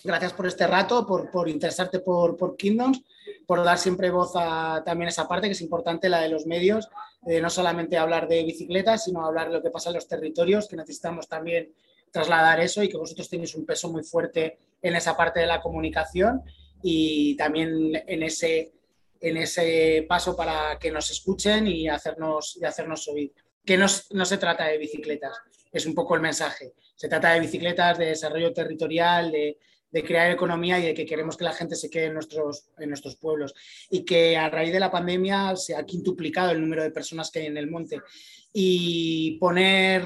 gracias 0.05 0.33
por 0.33 0.47
este 0.47 0.67
rato, 0.67 1.07
por, 1.07 1.49
interesarte 1.49 2.01
por, 2.01 2.37
por, 2.37 2.57
Kingdoms, 2.57 3.03
por 3.47 3.63
dar 3.65 3.79
siempre 3.79 4.11
voz 4.11 4.33
a 4.35 4.83
también 4.85 5.09
esa 5.09 5.29
parte 5.29 5.47
que 5.47 5.53
es 5.53 5.61
importante, 5.61 6.09
la 6.09 6.21
de 6.21 6.29
los 6.29 6.47
medios, 6.47 6.89
no 7.23 7.51
solamente 7.51 7.99
hablar 7.99 8.29
de 8.29 8.45
bicicletas, 8.45 9.05
sino 9.05 9.25
hablar 9.25 9.49
de 9.49 9.55
lo 9.55 9.63
que 9.63 9.71
pasa 9.71 9.91
en 9.91 9.97
los 9.97 10.09
territorios, 10.09 10.69
que 10.69 10.77
necesitamos 10.77 11.29
también 11.29 11.73
trasladar 12.11 12.61
eso 12.61 12.83
y 12.83 12.89
que 12.89 12.97
vosotros 12.97 13.29
tenéis 13.29 13.55
un 13.55 13.67
peso 13.67 13.91
muy 13.91 14.03
fuerte 14.03 14.59
en 14.83 14.97
esa 14.97 15.17
parte 15.17 15.41
de 15.41 15.47
la 15.47 15.61
comunicación 15.61 16.43
y 16.83 17.37
también 17.37 18.03
en 18.07 18.23
ese, 18.23 18.73
en 19.21 19.37
ese 19.37 20.07
paso 20.09 20.35
para 20.35 20.79
que 20.79 20.91
nos 20.91 21.11
escuchen 21.11 21.67
y 21.67 21.89
hacernos, 21.89 22.57
y 22.61 22.65
hacernos 22.65 23.07
oír. 23.09 23.33
Que 23.65 23.77
no, 23.77 23.89
se 23.89 24.39
trata 24.39 24.67
de 24.67 24.79
bicicletas, 24.79 25.37
es 25.73 25.87
un 25.87 25.95
poco 25.95 26.15
el 26.15 26.21
mensaje. 26.21 26.73
Se 26.97 27.09
trata 27.09 27.33
de 27.33 27.41
bicicletas, 27.41 27.99
de 27.99 28.07
desarrollo 28.07 28.53
territorial, 28.53 29.31
de, 29.31 29.59
de 29.91 30.05
crear 30.05 30.31
economía 30.31 30.79
y 30.79 30.87
de 30.87 30.95
que 30.95 31.07
queremos 31.07 31.37
que 31.37 31.45
la 31.45 31.53
gente 31.53 31.77
se 31.77 31.91
quede 31.91 32.07
en 32.07 32.15
nuestros, 32.15 32.69
en 32.79 32.89
nuestros 32.89 33.17
pueblos. 33.17 33.55
Y 33.91 34.05
que 34.05 34.37
a 34.37 34.49
raíz 34.49 34.73
de 34.73 34.81
la 34.81 34.91
pandemia 34.91 35.57
se 35.57 35.77
ha 35.77 35.85
quintuplicado 35.85 36.51
el 36.51 36.61
número 36.61 36.83
de 36.83 36.91
personas 36.91 37.31
que 37.31 37.41
hay 37.41 37.47
en 37.47 37.57
el 37.57 37.71
monte. 37.71 38.01
Y 38.53 39.39
poner 39.39 40.03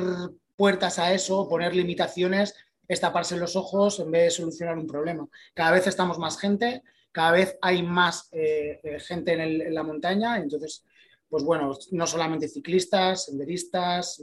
puertas 0.57 0.99
a 0.99 1.13
eso, 1.13 1.49
poner 1.49 1.75
limitaciones, 1.75 2.55
es 2.87 3.01
taparse 3.01 3.37
los 3.37 3.57
ojos 3.57 3.99
en 4.01 4.11
vez 4.11 4.25
de 4.25 4.31
solucionar 4.31 4.79
un 4.79 4.87
problema. 4.87 5.27
Cada 5.55 5.73
vez 5.73 5.87
estamos 5.87 6.19
más 6.19 6.39
gente, 6.39 6.83
cada 7.13 7.33
vez 7.33 7.57
hay 7.63 7.83
más 7.83 8.29
eh, 8.33 8.81
eh, 8.83 9.01
gente 9.01 9.33
en, 9.33 9.41
en, 9.41 9.75
la 9.75 9.83
montaña, 9.83 10.37
entonces, 10.39 10.85
pues 11.29 11.45
bueno, 11.45 11.73
no 11.93 12.07
solamente 12.07 12.49
ciclistas, 12.49 13.27
senderistas, 13.27 14.21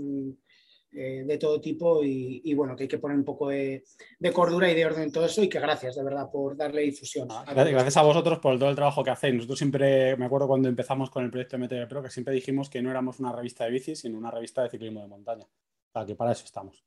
eh, 0.93 1.23
de 1.25 1.37
todo 1.37 1.61
tipo 1.61 2.03
y, 2.03 2.41
y, 2.43 2.53
bueno, 2.53 2.75
que 2.75 2.83
hay 2.83 2.89
que 2.89 2.97
poner 2.97 3.15
un 3.15 3.23
poco 3.23 3.47
de, 3.47 3.85
de, 4.19 4.33
cordura 4.33 4.69
y 4.69 4.75
de 4.75 4.85
orden 4.85 5.03
en 5.03 5.11
todo 5.13 5.25
eso 5.25 5.41
y 5.41 5.47
que 5.47 5.57
gracias 5.57 5.95
de 5.95 6.03
verdad 6.03 6.29
por 6.29 6.57
darle 6.57 6.81
difusión. 6.81 7.29
Ah, 7.31 7.45
gracias 7.47 7.95
a 7.95 8.01
vosotros 8.01 8.39
por 8.39 8.59
todo 8.59 8.69
el 8.69 8.75
trabajo 8.75 9.01
que 9.01 9.09
hacéis. 9.09 9.35
Nosotros 9.35 9.57
siempre, 9.57 10.17
me 10.17 10.25
acuerdo 10.25 10.49
cuando 10.49 10.67
empezamos 10.67 11.09
con 11.09 11.23
el 11.23 11.31
proyecto 11.31 11.57
MTV 11.57 11.87
Pro, 11.87 12.03
que 12.03 12.09
siempre 12.09 12.33
dijimos 12.33 12.69
que 12.69 12.81
no 12.81 12.91
éramos 12.91 13.21
una 13.21 13.31
revista 13.31 13.63
de 13.63 13.71
bici, 13.71 13.95
sino 13.95 14.17
una 14.17 14.31
revista 14.31 14.63
de 14.63 14.69
ciclismo 14.69 15.01
de 15.01 15.07
montaña. 15.07 15.45
O 15.45 15.91
sea, 15.93 16.05
que 16.05 16.15
para 16.15 16.33
eso 16.33 16.43
estamos. 16.43 16.83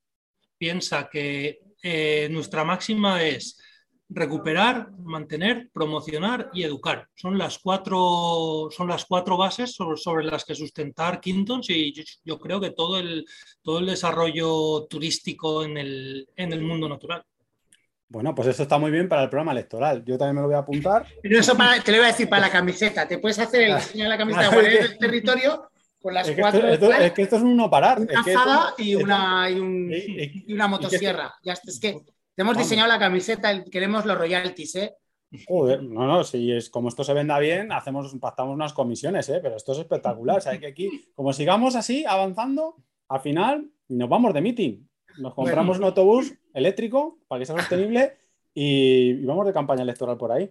Piensa 0.59 1.09
que 1.09 1.63
eh, 1.83 2.29
nuestra 2.31 2.63
máxima 2.63 3.25
es 3.25 3.59
recuperar, 4.09 4.91
mantener, 4.99 5.71
promocionar 5.73 6.51
y 6.53 6.63
educar. 6.63 7.09
Son 7.15 7.39
las 7.39 7.59
cuatro, 7.59 8.69
son 8.71 8.89
las 8.89 9.05
cuatro 9.05 9.37
bases 9.37 9.75
sobre, 9.75 9.97
sobre 9.97 10.25
las 10.25 10.45
que 10.45 10.55
sustentar 10.55 11.21
Quintons 11.21 11.71
y 11.71 11.93
yo, 11.93 12.03
yo, 12.25 12.39
creo 12.39 12.61
que 12.61 12.71
todo 12.71 12.99
el, 12.99 13.25
todo 13.63 13.79
el 13.79 13.87
desarrollo 13.87 14.87
turístico 14.89 15.65
en 15.65 15.79
el, 15.79 16.29
en 16.37 16.53
el 16.53 16.63
mundo 16.63 16.89
natural. 16.89 17.25
Bueno, 18.09 18.35
pues 18.35 18.49
eso 18.49 18.63
está 18.63 18.79
muy 18.79 18.91
bien 18.91 19.09
para 19.09 19.25
el 19.25 19.31
programa 19.31 19.53
electoral. 19.53 20.05
Yo 20.05 20.17
también 20.17 20.37
me 20.37 20.43
lo 20.43 20.47
voy 20.47 20.57
a 20.57 20.61
apuntar. 20.61 21.07
Pero 21.23 21.41
eso 21.41 21.57
para, 21.57 21.83
te 21.83 21.91
lo 21.91 21.99
voy 21.99 22.07
a 22.07 22.11
decir 22.11 22.29
para 22.29 22.43
la 22.43 22.53
camiseta. 22.53 23.09
Te 23.09 23.19
puedes 23.19 23.39
hacer 23.39 23.63
el 23.63 23.77
diseño 23.77 24.05
de 24.05 24.11
la 24.11 24.19
camiseta 24.19 24.43
de 24.51 24.55
Guardianes 24.55 24.91
del 24.91 24.99
Territorio 24.99 25.69
con 26.01 26.15
las 26.15 26.29
es 26.29 26.37
cuatro. 26.39 26.69
Esto, 26.69 26.93
esto, 26.93 27.03
es 27.03 27.13
que 27.13 27.23
esto 27.23 27.37
es 27.37 27.43
un 27.43 27.57
no 27.57 27.71
parar. 27.71 27.99
Una 27.99 28.13
es 28.13 28.19
que 28.77 28.85
y, 28.85 28.95
una, 28.95 29.51
y, 29.51 29.59
un, 29.59 29.91
y, 29.91 30.53
una 30.53 30.69
motosierra. 30.69 31.35
Ya, 31.43 31.55
es 31.55 31.81
que 31.81 31.99
te 32.35 32.43
hemos 32.43 32.57
diseñado 32.57 32.89
la 32.89 32.99
camiseta, 32.99 33.65
queremos 33.65 34.05
los 34.05 34.19
royalties, 34.19 34.75
¿eh? 34.77 34.97
Joder, 35.49 35.83
no, 35.83 36.07
no, 36.07 36.25
si 36.25 36.53
es 36.53 36.71
como 36.71 36.89
esto 36.89 37.05
se 37.05 37.13
venda 37.13 37.39
bien, 37.39 37.73
hacemos, 37.73 38.15
pactamos 38.21 38.55
unas 38.55 38.73
comisiones, 38.73 39.29
¿eh? 39.29 39.41
pero 39.43 39.57
esto 39.57 39.73
es 39.73 39.79
espectacular. 39.79 40.39
O 40.39 40.41
sea, 40.41 40.59
que 40.59 40.67
aquí, 40.67 41.09
como 41.15 41.33
sigamos 41.33 41.75
así, 41.75 42.05
avanzando, 42.07 42.77
al 43.09 43.21
final 43.21 43.71
nos 43.89 44.09
vamos 44.09 44.33
de 44.35 44.41
meeting. 44.41 44.89
Nos 45.19 45.35
compramos 45.35 45.79
bueno. 45.79 45.87
un 45.87 45.91
autobús 45.91 46.35
eléctrico 46.53 47.19
para 47.29 47.41
que 47.41 47.47
sea 47.47 47.57
sostenible 47.57 48.17
y, 48.53 49.11
y, 49.11 49.25
vamos 49.25 49.47
de 49.47 49.53
campaña 49.53 49.83
electoral 49.83 50.17
por 50.17 50.33
ahí. 50.33 50.51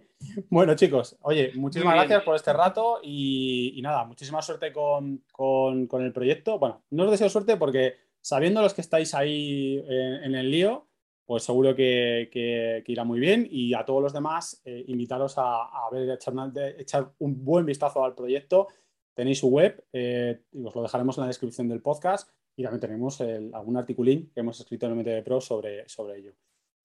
Bueno, 0.50 0.74
chicos, 0.74 1.16
oye, 1.22 1.52
muchísimas 1.54 1.94
gracias 1.94 2.22
por 2.22 2.36
este 2.36 2.52
rato 2.52 3.00
y, 3.02 3.72
y 3.76 3.82
nada, 3.82 4.04
muchísima 4.04 4.42
suerte 4.42 4.72
con, 4.72 5.22
con, 5.32 5.86
con, 5.86 6.02
el 6.02 6.12
proyecto. 6.12 6.58
Bueno, 6.58 6.82
no 6.90 7.04
os 7.04 7.10
deseo 7.10 7.28
suerte 7.28 7.56
porque 7.56 7.94
sabiendo 8.20 8.62
los 8.62 8.74
que 8.74 8.80
estáis 8.80 9.14
ahí 9.14 9.82
en, 9.86 10.24
en 10.24 10.34
el 10.34 10.50
lío, 10.50 10.86
pues 11.26 11.42
seguro 11.42 11.74
que, 11.74 12.82
irá 12.86 13.04
muy 13.04 13.20
bien 13.20 13.46
y 13.50 13.74
a 13.74 13.84
todos 13.84 14.02
los 14.02 14.12
demás 14.12 14.60
eh, 14.64 14.84
invitaros 14.88 15.34
a, 15.38 15.88
ver, 15.90 16.10
echar, 16.10 16.34
de, 16.52 16.76
echar, 16.78 17.12
un 17.18 17.44
buen 17.44 17.64
vistazo 17.64 18.04
al 18.04 18.14
proyecto. 18.14 18.68
Tenéis 19.14 19.38
su 19.38 19.48
web, 19.48 19.84
eh, 19.92 20.42
os 20.64 20.74
lo 20.74 20.82
dejaremos 20.82 21.16
en 21.16 21.22
la 21.22 21.28
descripción 21.28 21.68
del 21.68 21.80
podcast 21.80 22.28
y 22.56 22.62
también 22.62 22.80
tenemos 22.80 23.20
algún 23.20 23.76
articulín 23.76 24.30
que 24.32 24.40
hemos 24.40 24.60
escrito 24.60 24.86
en 24.86 24.98
MTV 24.98 25.24
Pro 25.24 25.40
sobre, 25.40 25.88
sobre 25.88 26.18
ello. 26.18 26.34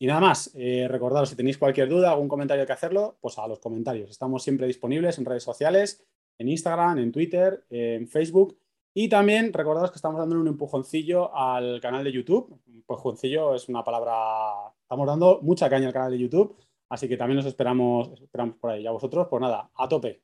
Y 0.02 0.08
nada 0.08 0.21
más, 0.21 0.52
eh, 0.56 0.88
recordaros, 0.88 1.30
si 1.30 1.36
tenéis 1.36 1.58
cualquier 1.58 1.89
duda, 1.89 2.12
algún 2.12 2.30
comentario 2.30 2.65
que 2.65 2.71
hacerlo, 2.71 3.17
pues 3.19 3.38
a 3.38 3.47
los 3.47 3.60
comentarios. 3.60 4.10
Estamos 4.10 4.43
siempre 4.43 4.65
disponibles 4.65 5.17
en 5.17 5.25
redes 5.25 5.43
sociales, 5.43 6.06
en 6.38 6.47
Instagram, 6.47 6.99
en 6.99 7.12
Twitter, 7.12 7.65
en 7.69 8.08
Facebook 8.08 8.58
y 9.01 9.07
también 9.07 9.53
recordaros 9.53 9.91
que 9.91 9.95
estamos 9.95 10.19
dando 10.19 10.38
un 10.38 10.49
empujoncillo 10.49 11.33
al 11.33 11.79
canal 11.79 12.03
de 12.03 12.12
YouTube. 12.12 12.59
Empujoncillo 12.67 13.55
es 13.55 13.69
una 13.69 13.81
palabra. 13.81 14.73
Estamos 14.81 15.07
dando 15.07 15.39
mucha 15.41 15.69
caña 15.69 15.88
al 15.88 15.93
canal 15.93 16.12
de 16.12 16.19
YouTube, 16.19 16.57
así 16.89 17.07
que 17.07 17.15
también 17.15 17.38
nos 17.38 17.45
esperamos, 17.45 18.12
esperamos 18.21 18.57
por 18.57 18.71
ahí. 18.71 18.83
Y 18.83 18.88
a 18.88 18.91
vosotros, 18.91 19.27
pues 19.29 19.41
nada, 19.41 19.69
a 19.73 19.88
tope. 19.88 20.21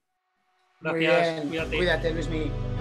Gracias. 0.81 1.45
Cuídate, 1.45 1.77
Cuídate 1.77 2.13
Luis 2.13 2.29
Miguel. 2.29 2.74